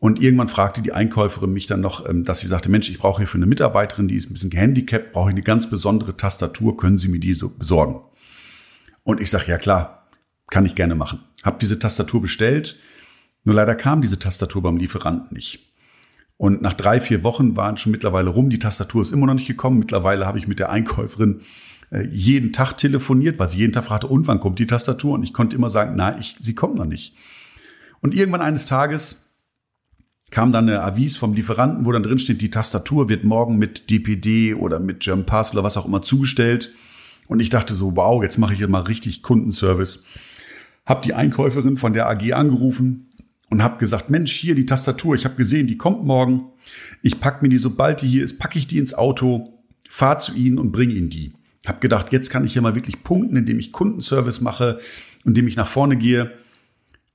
Und 0.00 0.22
irgendwann 0.22 0.48
fragte 0.48 0.80
die 0.80 0.92
Einkäuferin 0.92 1.52
mich 1.52 1.66
dann 1.66 1.80
noch, 1.80 2.08
ähm, 2.08 2.24
dass 2.24 2.40
sie 2.40 2.46
sagte, 2.46 2.68
Mensch, 2.68 2.88
ich 2.88 2.98
brauche 2.98 3.18
hier 3.18 3.26
für 3.26 3.38
eine 3.38 3.46
Mitarbeiterin, 3.46 4.08
die 4.08 4.14
ist 4.14 4.30
ein 4.30 4.34
bisschen 4.34 4.50
gehandicapt, 4.50 5.12
brauche 5.12 5.30
ich 5.30 5.34
eine 5.34 5.42
ganz 5.42 5.68
besondere 5.68 6.16
Tastatur, 6.16 6.76
können 6.76 6.98
Sie 6.98 7.08
mir 7.08 7.20
die 7.20 7.34
so 7.34 7.48
besorgen? 7.48 8.00
Und 9.02 9.20
ich 9.20 9.30
sage, 9.30 9.46
ja 9.48 9.58
klar, 9.58 10.08
kann 10.50 10.66
ich 10.66 10.74
gerne 10.74 10.94
machen. 10.94 11.20
Hab 11.42 11.58
diese 11.58 11.78
Tastatur 11.78 12.22
bestellt, 12.22 12.78
nur 13.44 13.54
leider 13.54 13.74
kam 13.74 14.02
diese 14.02 14.18
Tastatur 14.18 14.62
beim 14.62 14.76
Lieferanten 14.76 15.34
nicht. 15.34 15.72
Und 16.36 16.62
nach 16.62 16.74
drei, 16.74 17.00
vier 17.00 17.24
Wochen 17.24 17.56
waren 17.56 17.76
schon 17.76 17.90
mittlerweile 17.90 18.30
rum. 18.30 18.48
Die 18.48 18.60
Tastatur 18.60 19.02
ist 19.02 19.12
immer 19.12 19.26
noch 19.26 19.34
nicht 19.34 19.48
gekommen. 19.48 19.80
Mittlerweile 19.80 20.24
habe 20.24 20.38
ich 20.38 20.46
mit 20.46 20.60
der 20.60 20.70
Einkäuferin 20.70 21.40
äh, 21.90 22.06
jeden 22.12 22.52
Tag 22.52 22.74
telefoniert, 22.74 23.40
weil 23.40 23.50
sie 23.50 23.58
jeden 23.58 23.72
Tag 23.72 23.86
fragte, 23.86 24.06
und 24.06 24.28
wann 24.28 24.38
kommt 24.38 24.60
die 24.60 24.68
Tastatur? 24.68 25.14
Und 25.14 25.24
ich 25.24 25.32
konnte 25.32 25.56
immer 25.56 25.68
sagen, 25.68 25.94
na, 25.96 26.16
ich, 26.18 26.36
sie 26.40 26.54
kommt 26.54 26.76
noch 26.76 26.84
nicht. 26.84 27.16
Und 28.00 28.14
irgendwann 28.14 28.40
eines 28.40 28.66
Tages 28.66 29.27
kam 30.30 30.52
dann 30.52 30.68
eine 30.68 30.82
Avis 30.82 31.16
vom 31.16 31.32
Lieferanten, 31.32 31.86
wo 31.86 31.92
dann 31.92 32.02
drin 32.02 32.18
steht, 32.18 32.40
die 32.40 32.50
Tastatur 32.50 33.08
wird 33.08 33.24
morgen 33.24 33.58
mit 33.58 33.90
DPD 33.90 34.54
oder 34.54 34.78
mit 34.80 35.00
German 35.00 35.26
Pass 35.26 35.52
oder 35.52 35.64
was 35.64 35.76
auch 35.76 35.86
immer 35.86 36.02
zugestellt. 36.02 36.72
Und 37.26 37.40
ich 37.40 37.50
dachte 37.50 37.74
so, 37.74 37.96
wow, 37.96 38.22
jetzt 38.22 38.38
mache 38.38 38.52
ich 38.52 38.58
hier 38.58 38.68
mal 38.68 38.82
richtig 38.82 39.22
Kundenservice. 39.22 40.04
Hab 40.86 41.02
die 41.02 41.14
Einkäuferin 41.14 41.76
von 41.76 41.92
der 41.92 42.08
AG 42.08 42.32
angerufen, 42.32 43.08
und 43.50 43.62
habe 43.62 43.78
gesagt, 43.78 44.10
Mensch, 44.10 44.32
hier 44.32 44.54
die 44.54 44.66
Tastatur, 44.66 45.14
ich 45.14 45.24
habe 45.24 45.36
gesehen, 45.36 45.66
die 45.66 45.78
kommt 45.78 46.04
morgen. 46.04 46.46
Ich 47.02 47.20
pack 47.20 47.42
mir 47.42 47.48
die, 47.48 47.58
sobald 47.58 48.02
die 48.02 48.08
hier 48.08 48.24
ist, 48.24 48.38
packe 48.38 48.58
ich 48.58 48.66
die 48.66 48.78
ins 48.78 48.94
Auto, 48.94 49.54
fahr 49.88 50.18
zu 50.18 50.34
Ihnen 50.34 50.58
und 50.58 50.70
bring 50.70 50.90
Ihnen 50.90 51.08
die. 51.08 51.32
Hab 51.66 51.80
gedacht, 51.80 52.12
jetzt 52.12 52.30
kann 52.30 52.44
ich 52.44 52.52
hier 52.52 52.62
mal 52.62 52.74
wirklich 52.74 53.02
punkten, 53.02 53.36
indem 53.36 53.58
ich 53.58 53.72
Kundenservice 53.72 54.40
mache, 54.40 54.80
indem 55.24 55.48
ich 55.48 55.56
nach 55.56 55.66
vorne 55.66 55.96
gehe. 55.96 56.32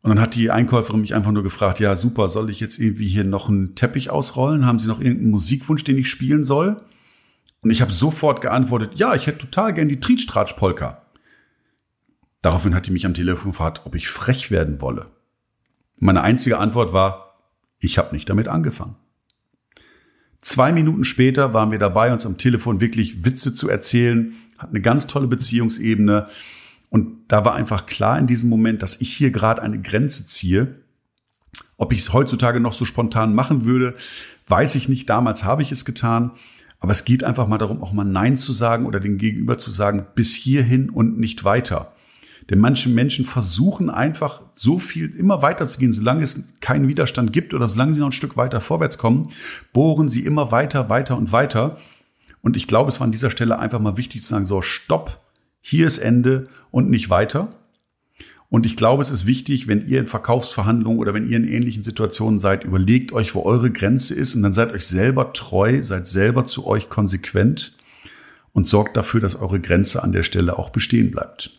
Und 0.03 0.09
dann 0.09 0.19
hat 0.19 0.35
die 0.35 0.51
Einkäuferin 0.51 0.99
mich 0.99 1.15
einfach 1.15 1.31
nur 1.31 1.43
gefragt, 1.43 1.79
ja 1.79 1.95
super, 1.95 2.27
soll 2.27 2.49
ich 2.49 2.59
jetzt 2.59 2.77
irgendwie 2.77 3.07
hier 3.07 3.23
noch 3.23 3.47
einen 3.47 3.73
Teppich 3.75 4.09
ausrollen? 4.09 4.65
Haben 4.65 4.77
Sie 4.77 4.89
noch 4.89 4.99
irgendeinen 4.99 5.31
Musikwunsch, 5.31 5.85
den 5.85 5.97
ich 5.97 6.09
spielen 6.09 6.43
soll? 6.43 6.77
Und 7.61 7.71
ich 7.71 7.81
habe 7.81 7.93
sofort 7.93 8.41
geantwortet, 8.41 8.91
ja, 8.95 9.15
ich 9.15 9.27
hätte 9.27 9.37
total 9.49 9.73
gern 9.73 9.87
die 9.87 10.01
Trietstratsch-Polka. 10.01 11.01
Daraufhin 12.41 12.75
hat 12.75 12.85
die 12.85 12.91
mich 12.91 13.05
am 13.05 13.13
Telefon 13.13 13.51
gefragt, 13.51 13.83
ob 13.85 13.95
ich 13.95 14.09
frech 14.09 14.51
werden 14.51 14.81
wolle. 14.81 15.05
Meine 16.01 16.21
einzige 16.21 16.57
Antwort 16.57 16.91
war, 16.91 17.39
ich 17.79 17.97
habe 17.97 18.13
nicht 18.13 18.29
damit 18.29 18.49
angefangen. 18.49 18.97
Zwei 20.41 20.73
Minuten 20.73 21.05
später 21.05 21.53
waren 21.53 21.71
wir 21.71 21.79
dabei, 21.79 22.11
uns 22.11 22.25
am 22.25 22.37
Telefon 22.37 22.81
wirklich 22.81 23.23
Witze 23.23 23.55
zu 23.55 23.69
erzählen, 23.69 24.33
hat 24.57 24.71
eine 24.71 24.81
ganz 24.81 25.07
tolle 25.07 25.27
Beziehungsebene. 25.27 26.27
Und 26.93 27.23
da 27.27 27.43
war 27.43 27.55
einfach 27.55 27.87
klar 27.87 28.19
in 28.19 28.27
diesem 28.27 28.51
Moment, 28.51 28.83
dass 28.83 29.01
ich 29.01 29.11
hier 29.11 29.31
gerade 29.31 29.63
eine 29.63 29.81
Grenze 29.81 30.27
ziehe. 30.27 30.75
Ob 31.75 31.91
ich 31.91 32.01
es 32.01 32.13
heutzutage 32.13 32.59
noch 32.59 32.73
so 32.73 32.85
spontan 32.85 33.33
machen 33.33 33.65
würde, 33.65 33.95
weiß 34.47 34.75
ich 34.75 34.89
nicht. 34.89 35.09
Damals 35.09 35.43
habe 35.43 35.63
ich 35.63 35.71
es 35.71 35.85
getan. 35.85 36.33
Aber 36.79 36.91
es 36.91 37.03
geht 37.03 37.23
einfach 37.23 37.47
mal 37.47 37.57
darum, 37.57 37.81
auch 37.81 37.93
mal 37.93 38.03
Nein 38.03 38.37
zu 38.37 38.53
sagen 38.53 38.85
oder 38.85 38.99
den 38.99 39.17
Gegenüber 39.17 39.57
zu 39.57 39.71
sagen, 39.71 40.05
bis 40.13 40.35
hierhin 40.35 40.91
und 40.91 41.17
nicht 41.17 41.43
weiter. 41.43 41.93
Denn 42.51 42.59
manche 42.59 42.89
Menschen 42.89 43.25
versuchen 43.25 43.89
einfach 43.89 44.43
so 44.53 44.77
viel 44.77 45.15
immer 45.15 45.41
weiter 45.41 45.65
zu 45.65 45.79
gehen, 45.79 45.93
solange 45.93 46.21
es 46.21 46.43
keinen 46.61 46.87
Widerstand 46.87 47.33
gibt 47.33 47.55
oder 47.55 47.67
solange 47.67 47.95
sie 47.95 48.01
noch 48.01 48.09
ein 48.09 48.11
Stück 48.11 48.37
weiter 48.37 48.61
vorwärts 48.61 48.99
kommen, 48.99 49.29
bohren 49.73 50.09
sie 50.09 50.23
immer 50.23 50.51
weiter, 50.51 50.89
weiter 50.89 51.17
und 51.17 51.31
weiter. 51.31 51.79
Und 52.43 52.55
ich 52.55 52.67
glaube, 52.67 52.89
es 52.89 52.99
war 52.99 53.05
an 53.05 53.11
dieser 53.11 53.31
Stelle 53.31 53.57
einfach 53.57 53.79
mal 53.79 53.97
wichtig 53.97 54.21
zu 54.21 54.29
sagen, 54.29 54.45
so, 54.45 54.61
stopp, 54.61 55.22
hier 55.63 55.87
ist 55.87 55.97
Ende 55.97 56.43
und 56.69 56.89
nicht 56.89 57.09
weiter. 57.09 57.49
Und 58.49 58.67
ich 58.67 58.75
glaube, 58.75 59.01
es 59.01 59.09
ist 59.09 59.25
wichtig, 59.25 59.67
wenn 59.67 59.87
ihr 59.87 59.99
in 59.99 60.05
Verkaufsverhandlungen 60.05 60.99
oder 60.99 61.15
wenn 61.15 61.27
ihr 61.27 61.37
in 61.37 61.47
ähnlichen 61.47 61.83
Situationen 61.83 62.37
seid, 62.37 62.65
überlegt 62.65 63.13
euch, 63.13 63.33
wo 63.33 63.41
eure 63.41 63.71
Grenze 63.71 64.13
ist 64.13 64.35
und 64.35 64.43
dann 64.43 64.53
seid 64.53 64.73
euch 64.73 64.85
selber 64.85 65.33
treu, 65.33 65.81
seid 65.81 66.05
selber 66.05 66.45
zu 66.45 66.67
euch 66.67 66.89
konsequent 66.89 67.75
und 68.51 68.67
sorgt 68.67 68.95
dafür, 68.95 69.21
dass 69.21 69.35
eure 69.35 69.59
Grenze 69.59 70.03
an 70.03 70.11
der 70.11 70.21
Stelle 70.21 70.59
auch 70.59 70.69
bestehen 70.69 71.09
bleibt. 71.09 71.51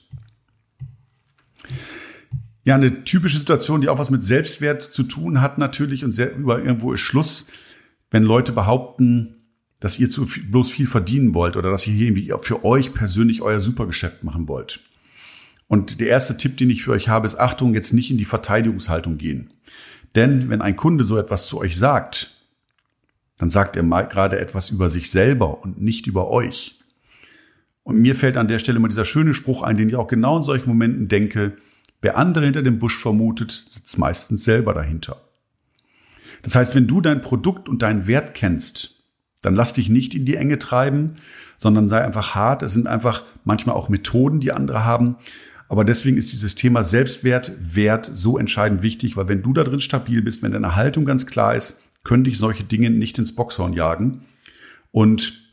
Ja, 2.62 2.76
eine 2.76 3.04
typische 3.04 3.38
Situation, 3.38 3.80
die 3.80 3.88
auch 3.88 3.98
was 3.98 4.10
mit 4.10 4.22
Selbstwert 4.22 4.82
zu 4.82 5.02
tun 5.02 5.40
hat 5.40 5.58
natürlich 5.58 6.04
und 6.04 6.12
sehr, 6.12 6.36
über 6.36 6.58
irgendwo 6.58 6.92
ist 6.92 7.00
Schluss, 7.00 7.46
wenn 8.10 8.22
Leute 8.22 8.52
behaupten, 8.52 9.33
dass 9.84 9.98
ihr 9.98 10.08
zu 10.08 10.24
viel, 10.24 10.44
bloß 10.44 10.70
viel 10.70 10.86
verdienen 10.86 11.34
wollt 11.34 11.58
oder 11.58 11.70
dass 11.70 11.86
ihr 11.86 11.92
hier 11.92 12.06
irgendwie 12.06 12.32
für 12.40 12.64
euch 12.64 12.94
persönlich 12.94 13.42
euer 13.42 13.60
Supergeschäft 13.60 14.24
machen 14.24 14.48
wollt. 14.48 14.80
Und 15.68 16.00
der 16.00 16.08
erste 16.08 16.38
Tipp, 16.38 16.56
den 16.56 16.70
ich 16.70 16.82
für 16.82 16.92
euch 16.92 17.10
habe, 17.10 17.26
ist 17.26 17.38
Achtung, 17.38 17.74
jetzt 17.74 17.92
nicht 17.92 18.10
in 18.10 18.16
die 18.16 18.24
Verteidigungshaltung 18.24 19.18
gehen. 19.18 19.50
Denn 20.14 20.48
wenn 20.48 20.62
ein 20.62 20.74
Kunde 20.74 21.04
so 21.04 21.18
etwas 21.18 21.48
zu 21.48 21.58
euch 21.58 21.76
sagt, 21.76 22.30
dann 23.36 23.50
sagt 23.50 23.76
er 23.76 23.82
mal 23.82 24.08
gerade 24.08 24.38
etwas 24.38 24.70
über 24.70 24.88
sich 24.88 25.10
selber 25.10 25.62
und 25.62 25.78
nicht 25.82 26.06
über 26.06 26.30
euch. 26.30 26.80
Und 27.82 28.00
mir 28.00 28.14
fällt 28.14 28.38
an 28.38 28.48
der 28.48 28.60
Stelle 28.60 28.78
mal 28.78 28.88
dieser 28.88 29.04
schöne 29.04 29.34
Spruch 29.34 29.60
ein, 29.60 29.76
den 29.76 29.90
ich 29.90 29.96
auch 29.96 30.08
genau 30.08 30.38
in 30.38 30.44
solchen 30.44 30.70
Momenten 30.70 31.08
denke. 31.08 31.58
Wer 32.00 32.16
andere 32.16 32.46
hinter 32.46 32.62
dem 32.62 32.78
Busch 32.78 32.98
vermutet, 32.98 33.50
sitzt 33.50 33.98
meistens 33.98 34.44
selber 34.44 34.72
dahinter. 34.72 35.20
Das 36.40 36.54
heißt, 36.56 36.74
wenn 36.74 36.86
du 36.86 37.02
dein 37.02 37.20
Produkt 37.20 37.68
und 37.68 37.82
deinen 37.82 38.06
Wert 38.06 38.34
kennst, 38.34 38.93
dann 39.44 39.54
lass 39.54 39.74
dich 39.74 39.88
nicht 39.88 40.14
in 40.14 40.24
die 40.24 40.36
Enge 40.36 40.58
treiben, 40.58 41.12
sondern 41.56 41.88
sei 41.88 42.00
einfach 42.02 42.34
hart. 42.34 42.62
Es 42.62 42.72
sind 42.72 42.86
einfach 42.86 43.22
manchmal 43.44 43.76
auch 43.76 43.88
Methoden, 43.88 44.40
die 44.40 44.52
andere 44.52 44.84
haben. 44.84 45.16
Aber 45.68 45.84
deswegen 45.84 46.16
ist 46.16 46.32
dieses 46.32 46.54
Thema 46.54 46.84
Selbstwert, 46.84 47.52
Wert 47.60 48.10
so 48.12 48.38
entscheidend 48.38 48.82
wichtig, 48.82 49.16
weil 49.16 49.28
wenn 49.28 49.42
du 49.42 49.52
da 49.52 49.64
drin 49.64 49.80
stabil 49.80 50.22
bist, 50.22 50.42
wenn 50.42 50.52
deine 50.52 50.76
Haltung 50.76 51.04
ganz 51.04 51.26
klar 51.26 51.54
ist, 51.54 51.82
können 52.04 52.24
dich 52.24 52.38
solche 52.38 52.64
Dinge 52.64 52.90
nicht 52.90 53.18
ins 53.18 53.34
Boxhorn 53.34 53.72
jagen. 53.72 54.22
Und 54.92 55.44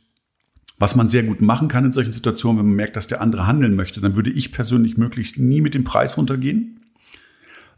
was 0.77 0.95
man 0.95 1.10
sehr 1.10 1.23
gut 1.23 1.41
machen 1.41 1.67
kann 1.67 1.86
in 1.86 1.91
solchen 1.91 2.12
Situationen, 2.12 2.60
wenn 2.60 2.67
man 2.67 2.75
merkt, 2.75 2.95
dass 2.95 3.08
der 3.08 3.21
andere 3.21 3.47
handeln 3.47 3.75
möchte, 3.75 4.01
dann 4.01 4.15
würde 4.15 4.32
ich 4.32 4.51
persönlich 4.51 4.97
möglichst 4.97 5.38
nie 5.38 5.62
mit 5.62 5.73
dem 5.73 5.84
Preis 5.84 6.17
runtergehen. 6.17 6.80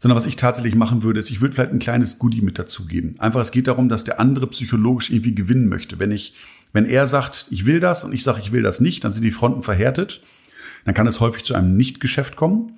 Sondern 0.04 0.18
was 0.18 0.26
ich 0.26 0.36
tatsächlich 0.36 0.74
machen 0.74 1.02
würde, 1.02 1.18
ist, 1.18 1.30
ich 1.30 1.40
würde 1.40 1.54
vielleicht 1.54 1.72
ein 1.72 1.78
kleines 1.78 2.18
Goodie 2.18 2.42
mit 2.42 2.58
dazugeben. 2.58 3.18
Einfach, 3.20 3.40
es 3.40 3.52
geht 3.52 3.68
darum, 3.68 3.88
dass 3.88 4.04
der 4.04 4.20
andere 4.20 4.46
psychologisch 4.48 5.08
irgendwie 5.08 5.34
gewinnen 5.34 5.66
möchte. 5.66 5.98
Wenn 5.98 6.10
ich, 6.10 6.34
wenn 6.74 6.84
er 6.84 7.06
sagt, 7.06 7.46
ich 7.48 7.64
will 7.64 7.80
das 7.80 8.04
und 8.04 8.12
ich 8.12 8.22
sage, 8.22 8.42
ich 8.42 8.52
will 8.52 8.60
das 8.60 8.80
nicht, 8.80 9.02
dann 9.02 9.12
sind 9.12 9.22
die 9.22 9.30
Fronten 9.30 9.62
verhärtet. 9.62 10.20
Dann 10.84 10.92
kann 10.92 11.06
es 11.06 11.20
häufig 11.20 11.44
zu 11.44 11.54
einem 11.54 11.74
Nichtgeschäft 11.78 12.36
kommen. 12.36 12.76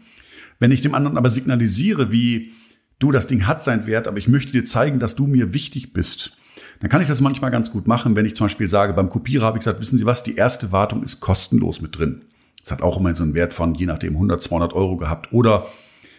Wenn 0.60 0.70
ich 0.70 0.82
dem 0.82 0.94
anderen 0.94 1.16
aber 1.18 1.28
signalisiere, 1.28 2.12
wie, 2.12 2.52
du, 3.00 3.10
das 3.10 3.26
Ding 3.26 3.44
hat 3.44 3.64
seinen 3.64 3.88
Wert, 3.88 4.06
aber 4.06 4.18
ich 4.18 4.28
möchte 4.28 4.52
dir 4.52 4.64
zeigen, 4.64 5.00
dass 5.00 5.16
du 5.16 5.26
mir 5.26 5.52
wichtig 5.52 5.92
bist. 5.92 6.36
Dann 6.78 6.90
kann 6.90 7.02
ich 7.02 7.08
das 7.08 7.20
manchmal 7.20 7.50
ganz 7.50 7.72
gut 7.72 7.88
machen, 7.88 8.14
wenn 8.14 8.26
ich 8.26 8.36
zum 8.36 8.44
Beispiel 8.44 8.70
sage, 8.70 8.92
beim 8.92 9.10
Kopierer 9.10 9.46
habe 9.46 9.58
ich 9.58 9.64
gesagt, 9.64 9.80
wissen 9.80 9.98
Sie 9.98 10.06
was, 10.06 10.22
die 10.22 10.36
erste 10.36 10.70
Wartung 10.70 11.02
ist 11.02 11.18
kostenlos 11.18 11.80
mit 11.80 11.98
drin. 11.98 12.22
Das 12.60 12.70
hat 12.70 12.82
auch 12.82 13.00
immer 13.00 13.12
so 13.16 13.24
einen 13.24 13.34
Wert 13.34 13.52
von, 13.52 13.74
je 13.74 13.86
nachdem, 13.86 14.12
100, 14.12 14.40
200 14.40 14.74
Euro 14.74 14.96
gehabt. 14.96 15.32
Oder 15.32 15.66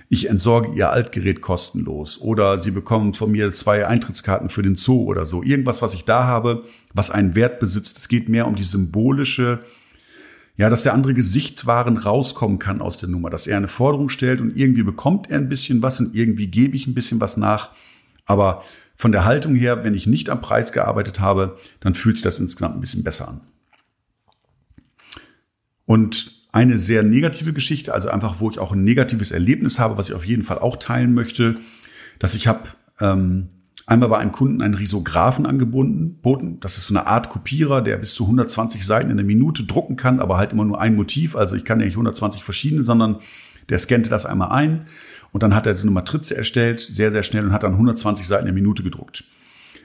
ich 0.09 0.29
entsorge 0.29 0.75
Ihr 0.75 0.89
Altgerät 0.91 1.41
kostenlos. 1.41 2.19
Oder 2.19 2.59
Sie 2.59 2.71
bekommen 2.71 3.13
von 3.13 3.31
mir 3.31 3.51
zwei 3.51 3.85
Eintrittskarten 3.87 4.49
für 4.49 4.61
den 4.61 4.75
Zoo 4.75 5.03
oder 5.03 5.25
so. 5.25 5.43
Irgendwas, 5.43 5.81
was 5.81 5.93
ich 5.93 6.05
da 6.05 6.25
habe, 6.25 6.63
was 6.93 7.11
einen 7.11 7.35
Wert 7.35 7.59
besitzt. 7.59 7.97
Es 7.97 8.07
geht 8.07 8.29
mehr 8.29 8.47
um 8.47 8.55
die 8.55 8.63
symbolische 8.63 9.59
ja, 10.57 10.69
dass 10.69 10.83
der 10.83 10.93
andere 10.93 11.13
Gesichtswaren 11.13 11.97
rauskommen 11.97 12.57
kann 12.57 12.81
aus 12.81 12.97
der 12.97 13.09
Nummer, 13.09 13.29
dass 13.29 13.45
er 13.45 13.57
eine 13.57 13.67
Forderung 13.67 14.09
stellt 14.09 14.41
und 14.41 14.57
irgendwie 14.57 14.81
bekommt 14.81 15.29
er 15.29 15.37
ein 15.37 15.49
bisschen 15.49 15.83
was 15.83 15.99
und 15.99 16.15
irgendwie 16.15 16.47
gebe 16.47 16.75
ich 16.75 16.87
ein 16.87 16.95
bisschen 16.95 17.21
was 17.21 17.37
nach. 17.37 17.69
Aber 18.25 18.63
von 18.95 19.11
der 19.11 19.23
Haltung 19.23 19.53
her, 19.53 19.83
wenn 19.83 19.93
ich 19.93 20.07
nicht 20.07 20.31
am 20.31 20.41
Preis 20.41 20.71
gearbeitet 20.71 21.19
habe, 21.19 21.57
dann 21.79 21.93
fühlt 21.93 22.15
sich 22.15 22.23
das 22.23 22.39
insgesamt 22.39 22.75
ein 22.75 22.81
bisschen 22.81 23.03
besser 23.03 23.27
an. 23.27 23.41
Und 25.85 26.36
eine 26.57 26.79
sehr 26.79 27.03
negative 27.03 27.53
Geschichte, 27.53 27.93
also 27.93 28.09
einfach, 28.09 28.39
wo 28.39 28.49
ich 28.49 28.57
auch 28.57 28.71
ein 28.71 28.83
negatives 28.83 29.29
Erlebnis 29.29 29.77
habe, 29.77 29.95
was 29.95 30.09
ich 30.09 30.15
auf 30.15 30.25
jeden 30.25 30.43
Fall 30.43 30.57
auch 30.57 30.77
teilen 30.77 31.13
möchte, 31.13 31.53
dass 32.17 32.33
ich 32.33 32.47
habe 32.47 32.69
ähm, 32.99 33.49
einmal 33.85 34.09
bei 34.09 34.17
einem 34.17 34.31
Kunden 34.31 34.63
einen 34.63 34.73
Risographen 34.73 35.45
angeboten. 35.45 36.59
Das 36.59 36.79
ist 36.79 36.87
so 36.87 36.95
eine 36.95 37.05
Art 37.05 37.29
Kopierer, 37.29 37.83
der 37.83 37.97
bis 37.97 38.15
zu 38.15 38.23
120 38.23 38.83
Seiten 38.83 39.11
in 39.11 39.17
der 39.17 39.25
Minute 39.25 39.65
drucken 39.65 39.97
kann, 39.97 40.19
aber 40.19 40.37
halt 40.37 40.51
immer 40.51 40.65
nur 40.65 40.81
ein 40.81 40.95
Motiv. 40.95 41.35
Also 41.35 41.55
ich 41.55 41.63
kann 41.63 41.79
ja 41.79 41.85
nicht 41.85 41.93
120 41.93 42.43
verschiedene, 42.43 42.83
sondern 42.83 43.17
der 43.69 43.77
scannte 43.77 44.09
das 44.09 44.25
einmal 44.25 44.49
ein 44.49 44.87
und 45.31 45.43
dann 45.43 45.53
hat 45.53 45.67
er 45.67 45.77
so 45.77 45.83
eine 45.83 45.91
Matrize 45.91 46.35
erstellt, 46.35 46.79
sehr, 46.79 47.11
sehr 47.11 47.21
schnell 47.21 47.45
und 47.45 47.53
hat 47.53 47.61
dann 47.61 47.73
120 47.73 48.25
Seiten 48.25 48.47
in 48.47 48.47
der 48.47 48.55
Minute 48.55 48.81
gedruckt. 48.81 49.25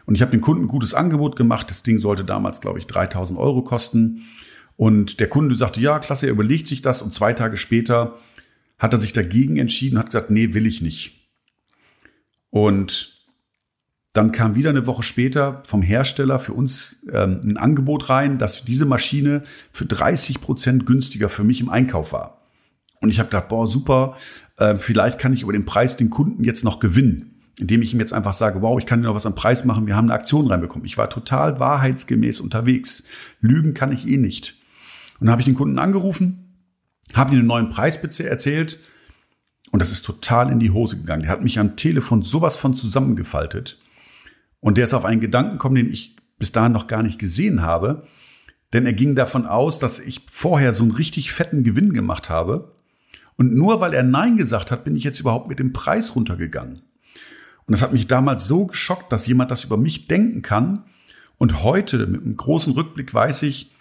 Und 0.06 0.14
ich 0.14 0.22
habe 0.22 0.30
dem 0.30 0.40
Kunden 0.40 0.64
ein 0.64 0.68
gutes 0.68 0.94
Angebot 0.94 1.37
gemacht. 1.37 1.70
Das 1.70 1.82
Ding 1.82 1.98
sollte 1.98 2.24
damals, 2.24 2.62
glaube 2.62 2.78
ich, 2.78 2.87
3000 2.87 3.38
Euro 3.38 3.61
kosten. 3.61 4.22
Und 4.83 5.21
der 5.21 5.29
Kunde 5.29 5.55
sagte, 5.55 5.81
ja, 5.81 6.01
klasse, 6.01 6.27
er 6.27 6.33
überlegt 6.33 6.66
sich 6.66 6.83
das. 6.83 7.03
Und 7.03 7.14
zwei 7.14 7.35
Tage 7.35 7.57
später 7.57 8.18
hat 8.81 8.92
er 8.92 8.99
sich 8.99 9.12
dagegen 9.12 9.57
entschieden, 9.57 9.97
hat 9.97 10.07
gesagt, 10.07 10.29
nee, 10.29 10.55
will 10.55 10.66
ich 10.66 10.83
nicht. 10.83 11.31
Und 12.51 13.25
dann 14.12 14.33
kam 14.33 14.57
wieder 14.57 14.71
eine 14.71 14.88
Woche 14.88 15.05
später 15.05 15.62
vom 15.66 15.83
Hersteller 15.83 16.40
für 16.40 16.53
uns 16.53 17.07
ähm, 17.12 17.42
ein 17.45 17.57
Angebot 17.59 18.11
rein, 18.11 18.38
dass 18.38 18.64
diese 18.64 18.85
Maschine 18.85 19.45
für 19.71 19.87
30 19.87 20.40
Prozent 20.40 20.85
günstiger 20.85 21.29
für 21.29 21.45
mich 21.45 21.61
im 21.61 21.68
Einkauf 21.68 22.12
war. 22.12 22.42
Und 23.01 23.11
ich 23.11 23.21
habe 23.21 23.29
gedacht, 23.29 23.51
boah, 23.51 23.68
super, 23.68 24.16
äh, 24.57 24.75
vielleicht 24.75 25.21
kann 25.21 25.33
ich 25.33 25.45
über 25.45 25.53
den 25.53 25.64
Preis 25.64 25.97
den 25.97 26.11
Kunden 26.11 26.42
jetzt 26.42 26.64
noch 26.64 26.81
gewinnen, 26.81 27.40
indem 27.57 27.83
ich 27.83 27.95
ihm 27.95 28.01
jetzt 28.01 28.12
einfach 28.12 28.35
sage, 28.35 28.62
wow, 28.62 28.81
ich 28.81 28.87
kann 28.87 29.01
dir 29.01 29.07
noch 29.07 29.14
was 29.14 29.27
am 29.27 29.37
Preis 29.37 29.64
machen, 29.64 29.87
wir 29.87 29.95
haben 29.95 30.07
eine 30.07 30.14
Aktion 30.14 30.49
reinbekommen. 30.49 30.87
Ich 30.87 30.99
war 30.99 31.09
total 31.09 31.61
wahrheitsgemäß 31.61 32.40
unterwegs. 32.40 33.05
Lügen 33.40 33.75
kann 33.75 33.92
ich 33.92 34.09
eh 34.09 34.16
nicht. 34.16 34.57
Und 35.18 35.27
dann 35.27 35.33
habe 35.33 35.42
ich 35.42 35.46
den 35.46 35.55
Kunden 35.55 35.79
angerufen, 35.79 36.57
habe 37.14 37.33
ihm 37.33 37.38
einen 37.38 37.46
neuen 37.46 37.70
Preis 37.70 37.96
erzählt 37.96 38.79
und 39.72 39.81
das 39.81 39.90
ist 39.90 40.05
total 40.05 40.51
in 40.51 40.61
die 40.61 40.70
Hose 40.70 40.98
gegangen. 40.98 41.22
Der 41.22 41.33
hat 41.33 41.42
mich 41.42 41.59
am 41.59 41.77
Telefon 41.77 42.22
sowas 42.22 42.57
von 42.57 42.75
zusammengefaltet. 42.75 43.81
Und 44.61 44.77
der 44.77 44.85
ist 44.85 44.94
auf 44.94 45.07
einen 45.07 45.20
Gedanken 45.20 45.53
gekommen, 45.53 45.77
den 45.77 45.90
ich 45.90 46.16
bis 46.38 46.53
dahin 46.53 46.72
noch 46.72 46.87
gar 46.87 47.03
nicht 47.03 47.18
gesehen 47.18 47.62
habe. 47.62 48.07
Denn 48.72 48.85
er 48.85 48.92
ging 48.92 49.14
davon 49.14 49.46
aus, 49.46 49.79
dass 49.79 49.98
ich 49.98 50.27
vorher 50.31 50.75
so 50.75 50.83
einen 50.83 50.92
richtig 50.92 51.33
fetten 51.33 51.64
Gewinn 51.64 51.94
gemacht 51.94 52.29
habe. 52.29 52.72
Und 53.37 53.55
nur 53.55 53.81
weil 53.81 53.94
er 53.94 54.03
Nein 54.03 54.37
gesagt 54.37 54.70
hat, 54.70 54.85
bin 54.85 54.94
ich 54.94 55.05
jetzt 55.05 55.20
überhaupt 55.20 55.48
mit 55.48 55.59
dem 55.59 55.72
Preis 55.72 56.14
runtergegangen. 56.14 56.83
Und 57.66 57.72
das 57.72 57.83
hat 57.83 57.92
mich 57.94 58.07
damals 58.07 58.46
so 58.46 58.66
geschockt, 58.66 59.11
dass 59.11 59.27
jemand 59.27 59.51
das 59.51 59.64
über 59.64 59.79
mich 59.79 60.07
denken 60.07 60.42
kann. 60.42 60.85
Und 61.38 61.62
heute 61.62 62.07
mit 62.07 62.22
einem 62.22 62.37
großen 62.37 62.75
Rückblick 62.75 63.14
weiß 63.14 63.42
ich, 63.44 63.72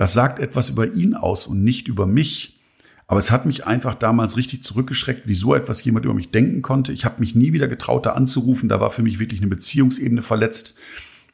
das 0.00 0.14
sagt 0.14 0.38
etwas 0.38 0.70
über 0.70 0.94
ihn 0.94 1.12
aus 1.12 1.46
und 1.46 1.62
nicht 1.62 1.86
über 1.86 2.06
mich. 2.06 2.58
Aber 3.06 3.18
es 3.18 3.30
hat 3.30 3.44
mich 3.44 3.66
einfach 3.66 3.94
damals 3.94 4.38
richtig 4.38 4.64
zurückgeschreckt, 4.64 5.28
wie 5.28 5.34
so 5.34 5.54
etwas 5.54 5.84
jemand 5.84 6.06
über 6.06 6.14
mich 6.14 6.30
denken 6.30 6.62
konnte. 6.62 6.90
Ich 6.94 7.04
habe 7.04 7.20
mich 7.20 7.34
nie 7.34 7.52
wieder 7.52 7.68
getraut, 7.68 8.06
da 8.06 8.12
anzurufen. 8.12 8.70
Da 8.70 8.80
war 8.80 8.88
für 8.88 9.02
mich 9.02 9.18
wirklich 9.18 9.42
eine 9.42 9.50
Beziehungsebene 9.50 10.22
verletzt. 10.22 10.74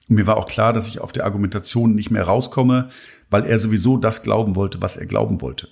Und 0.08 0.16
mir 0.16 0.26
war 0.26 0.36
auch 0.36 0.48
klar, 0.48 0.72
dass 0.72 0.88
ich 0.88 1.00
auf 1.00 1.12
der 1.12 1.26
Argumentation 1.26 1.94
nicht 1.94 2.10
mehr 2.10 2.24
rauskomme, 2.24 2.88
weil 3.30 3.44
er 3.44 3.60
sowieso 3.60 3.98
das 3.98 4.24
glauben 4.24 4.56
wollte, 4.56 4.82
was 4.82 4.96
er 4.96 5.06
glauben 5.06 5.40
wollte. 5.42 5.68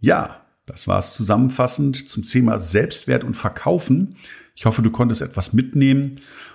Ja, 0.00 0.40
das 0.64 0.88
war 0.88 1.00
es 1.00 1.12
zusammenfassend 1.12 2.08
zum 2.08 2.22
Thema 2.22 2.58
Selbstwert 2.58 3.24
und 3.24 3.34
Verkaufen. 3.34 4.16
Ich 4.56 4.64
hoffe, 4.64 4.80
du 4.80 4.90
konntest 4.90 5.20
etwas 5.20 5.52
mitnehmen. 5.52 6.12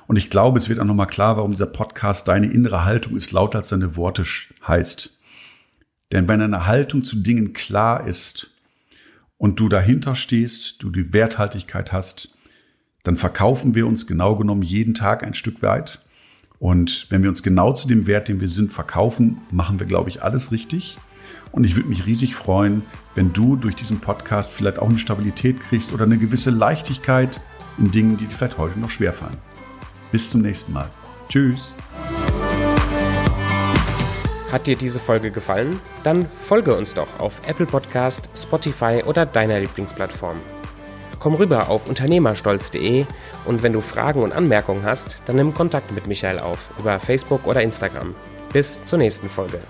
Und 0.08 0.18
ich 0.18 0.32
glaube, 0.32 0.58
es 0.58 0.68
wird 0.68 0.80
auch 0.80 0.86
nochmal 0.86 1.08
klar, 1.08 1.38
warum 1.38 1.52
dieser 1.52 1.68
Podcast 1.68 2.28
Deine 2.28 2.48
innere 2.48 2.84
Haltung 2.84 3.16
ist 3.16 3.32
lauter 3.32 3.60
als 3.60 3.70
deine 3.70 3.96
Worte 3.96 4.26
heißt. 4.68 5.18
Denn 6.12 6.28
wenn 6.28 6.42
eine 6.42 6.66
Haltung 6.66 7.04
zu 7.04 7.18
Dingen 7.18 7.54
klar 7.54 8.06
ist 8.06 8.50
und 9.38 9.60
du 9.60 9.70
dahinter 9.70 10.16
stehst, 10.16 10.82
du 10.82 10.90
die 10.90 11.14
Werthaltigkeit 11.14 11.94
hast, 11.94 12.36
dann 13.04 13.16
verkaufen 13.16 13.76
wir 13.76 13.86
uns 13.86 14.08
genau 14.08 14.36
genommen 14.36 14.64
jeden 14.64 14.96
Tag 14.96 15.24
ein 15.24 15.36
Stück 15.36 15.62
weit. 15.62 16.02
Und 16.58 17.06
wenn 17.10 17.22
wir 17.22 17.30
uns 17.30 17.44
genau 17.44 17.72
zu 17.74 17.88
dem 17.88 18.08
Wert, 18.08 18.28
den 18.28 18.42
wir 18.42 18.50
sind, 18.50 18.74
verkaufen, 18.74 19.42
machen 19.52 19.80
wir, 19.80 19.86
glaube 19.86 20.10
ich, 20.10 20.24
alles 20.24 20.52
richtig. 20.52 20.98
Und 21.52 21.66
ich 21.66 21.76
würde 21.76 21.90
mich 21.90 22.08
riesig 22.08 22.36
freuen, 22.36 22.82
wenn 23.14 23.32
du 23.32 23.56
durch 23.56 23.76
diesen 23.76 24.00
Podcast 24.00 24.54
vielleicht 24.54 24.80
auch 24.80 24.90
eine 24.90 24.98
Stabilität 24.98 25.60
kriegst 25.60 25.94
oder 25.94 26.06
eine 26.06 26.18
gewisse 26.18 26.50
Leichtigkeit 26.50 27.42
in 27.78 27.92
Dingen, 27.92 28.18
die 28.18 28.26
dir 28.26 28.36
vielleicht 28.36 28.58
heute 28.58 28.80
noch 28.80 28.90
schwerfallen. 28.90 29.38
Bis 30.12 30.30
zum 30.30 30.42
nächsten 30.42 30.74
Mal. 30.74 30.90
Tschüss. 31.30 31.76
Hat 34.52 34.68
dir 34.68 34.76
diese 34.76 35.00
Folge 35.00 35.32
gefallen? 35.32 35.80
Dann 36.04 36.26
folge 36.42 36.76
uns 36.76 36.94
doch 36.94 37.20
auf 37.20 37.42
Apple 37.48 37.66
Podcast, 37.66 38.30
Spotify 38.36 39.02
oder 39.06 39.26
deiner 39.26 39.60
Lieblingsplattform. 39.60 40.36
Komm 41.20 41.36
rüber 41.36 41.70
auf 41.70 41.88
unternehmerstolz.de 41.88 43.06
und 43.46 43.64
wenn 43.64 43.74
du 43.74 43.82
Fragen 43.82 44.24
und 44.24 44.34
Anmerkungen 44.34 44.84
hast, 44.84 45.20
dann 45.26 45.38
nimm 45.38 45.54
Kontakt 45.54 45.92
mit 45.92 46.08
Michael 46.08 46.40
auf 46.40 46.72
über 46.80 47.00
Facebook 47.00 47.48
oder 47.48 47.62
Instagram. 47.62 48.16
Bis 48.52 48.84
zur 48.84 48.98
nächsten 48.98 49.30
Folge. 49.30 49.62